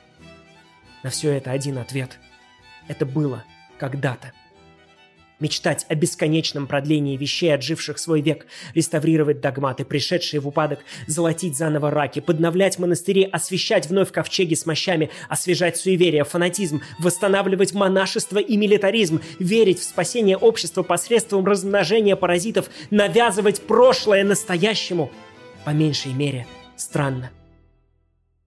[1.03, 2.21] На все это один ответ.
[2.87, 3.43] Это было
[3.81, 4.31] когда-то
[5.41, 11.91] мечтать о бесконечном продлении вещей, отживших свой век, реставрировать догматы, пришедшие в упадок, золотить заново
[11.91, 19.21] раки, подновлять монастыри, освещать вновь ковчеги с мощами, освежать суеверия, фанатизм, восстанавливать монашество и милитаризм,
[19.39, 25.11] верить в спасение общества посредством размножения паразитов, навязывать прошлое настоящему.
[25.65, 26.47] По меньшей мере,
[26.77, 27.31] странно.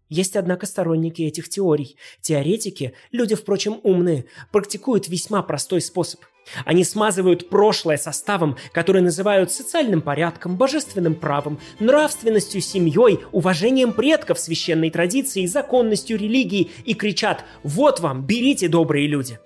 [0.09, 1.95] Есть, однако, сторонники этих теорий.
[2.19, 6.19] Теоретики, люди, впрочем, умные, практикуют весьма простой способ.
[6.65, 14.89] Они смазывают прошлое составом, который называют социальным порядком, божественным правом, нравственностью, семьей, уважением предков, священной
[14.89, 19.39] традицией, законностью религии и кричат «Вот вам, берите, добрые люди!».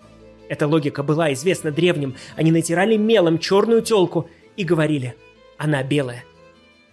[0.48, 2.16] Эта логика была известна древним.
[2.36, 5.16] Они натирали мелом черную телку и говорили
[5.58, 6.24] «Она белая».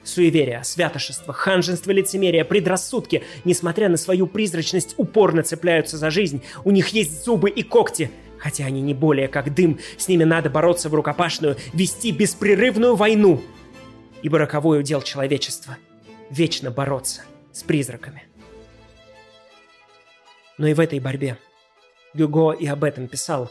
[0.05, 6.43] Суеверия, святошество, ханжество, лицемерие, предрассудки, несмотря на свою призрачность, упорно цепляются за жизнь.
[6.65, 8.11] У них есть зубы и когти.
[8.43, 13.41] Хотя они не более как дым, с ними надо бороться в рукопашную, вести беспрерывную войну.
[14.23, 15.77] Ибо роковой удел человечества—
[16.31, 18.25] вечно бороться с призраками.
[20.59, 21.39] Но и в этой борьбе,
[22.15, 23.49] Гюго и об этом писал,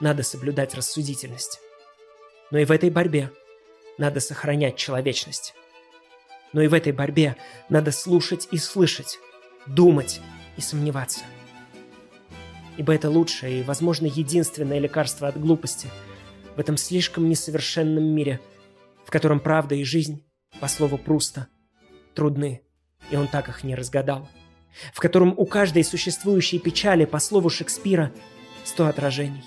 [0.00, 1.60] надо соблюдать рассудительность.
[2.50, 3.30] Но и в этой борьбе
[3.98, 5.54] надо сохранять человечность.
[6.52, 7.36] Но и в этой борьбе
[7.68, 9.18] надо слушать и слышать,
[9.66, 10.20] думать
[10.56, 11.24] и сомневаться.
[12.76, 15.88] Ибо это лучшее и, возможно, единственное лекарство от глупости
[16.56, 18.40] в этом слишком несовершенном мире,
[19.04, 20.24] в котором правда и жизнь,
[20.60, 21.48] по слову Пруста,
[22.14, 22.62] трудны,
[23.10, 24.28] и он так их не разгадал,
[24.92, 28.12] в котором у каждой существующей печали, по слову Шекспира,
[28.64, 29.44] сто отражений,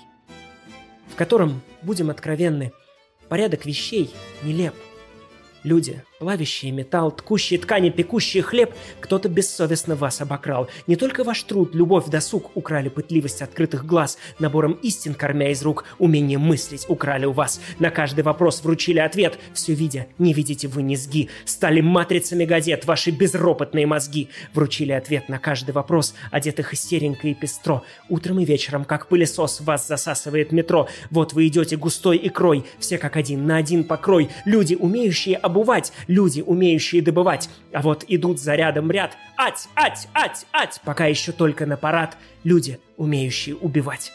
[1.08, 2.72] в котором, будем откровенны,
[3.28, 4.74] порядок вещей нелеп,
[5.68, 10.66] Люди, плавящие металл, ткущие ткани, пекущие хлеб, кто-то бессовестно вас обокрал.
[10.86, 15.84] Не только ваш труд, любовь, досуг украли пытливость открытых глаз, набором истин кормя из рук,
[15.98, 17.60] умение мыслить украли у вас.
[17.78, 21.28] На каждый вопрос вручили ответ, все видя, не видите вы низги.
[21.44, 24.30] Стали матрицами газет ваши безропотные мозги.
[24.54, 27.82] Вручили ответ на каждый вопрос, одетых серенько и пестро.
[28.08, 30.88] Утром и вечером, как пылесос, вас засасывает метро.
[31.10, 34.30] Вот вы идете густой икрой, все как один, на один покрой.
[34.46, 37.50] Люди, умеющие обувать, люди, умеющие добывать.
[37.72, 39.16] А вот идут за рядом ряд.
[39.36, 42.16] Ать, ать, ать, ать, пока еще только на парад.
[42.44, 44.12] Люди, умеющие убивать.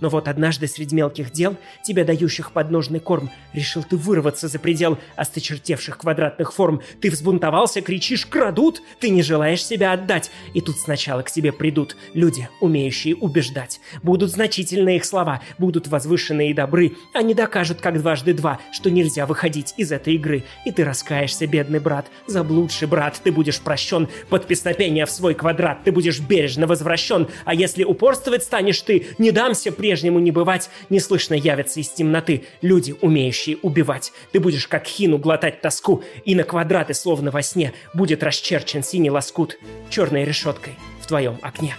[0.00, 4.98] Но вот однажды среди мелких дел, тебя дающих подножный корм, решил ты вырваться за предел
[5.16, 6.82] осточертевших квадратных форм.
[7.00, 10.30] Ты взбунтовался, кричишь «Крадут!» Ты не желаешь себя отдать.
[10.54, 13.80] И тут сначала к тебе придут люди, умеющие убеждать.
[14.02, 16.92] Будут значительные их слова, будут возвышенные и добры.
[17.14, 20.44] Они докажут, как дважды два, что нельзя выходить из этой игры.
[20.64, 23.20] И ты раскаешься, бедный брат, заблудший брат.
[23.22, 25.84] Ты будешь прощен под песнопение в свой квадрат.
[25.84, 27.28] Ты будешь бережно возвращен.
[27.44, 32.44] А если упорствовать станешь ты, не дамся при по-прежнему не бывать, неслышно явятся из темноты
[32.60, 34.12] люди, умеющие убивать.
[34.32, 39.10] Ты будешь как хину глотать тоску, и на квадраты, словно во сне, будет расчерчен синий
[39.10, 39.56] лоскут
[39.88, 41.76] черной решеткой в твоем окне.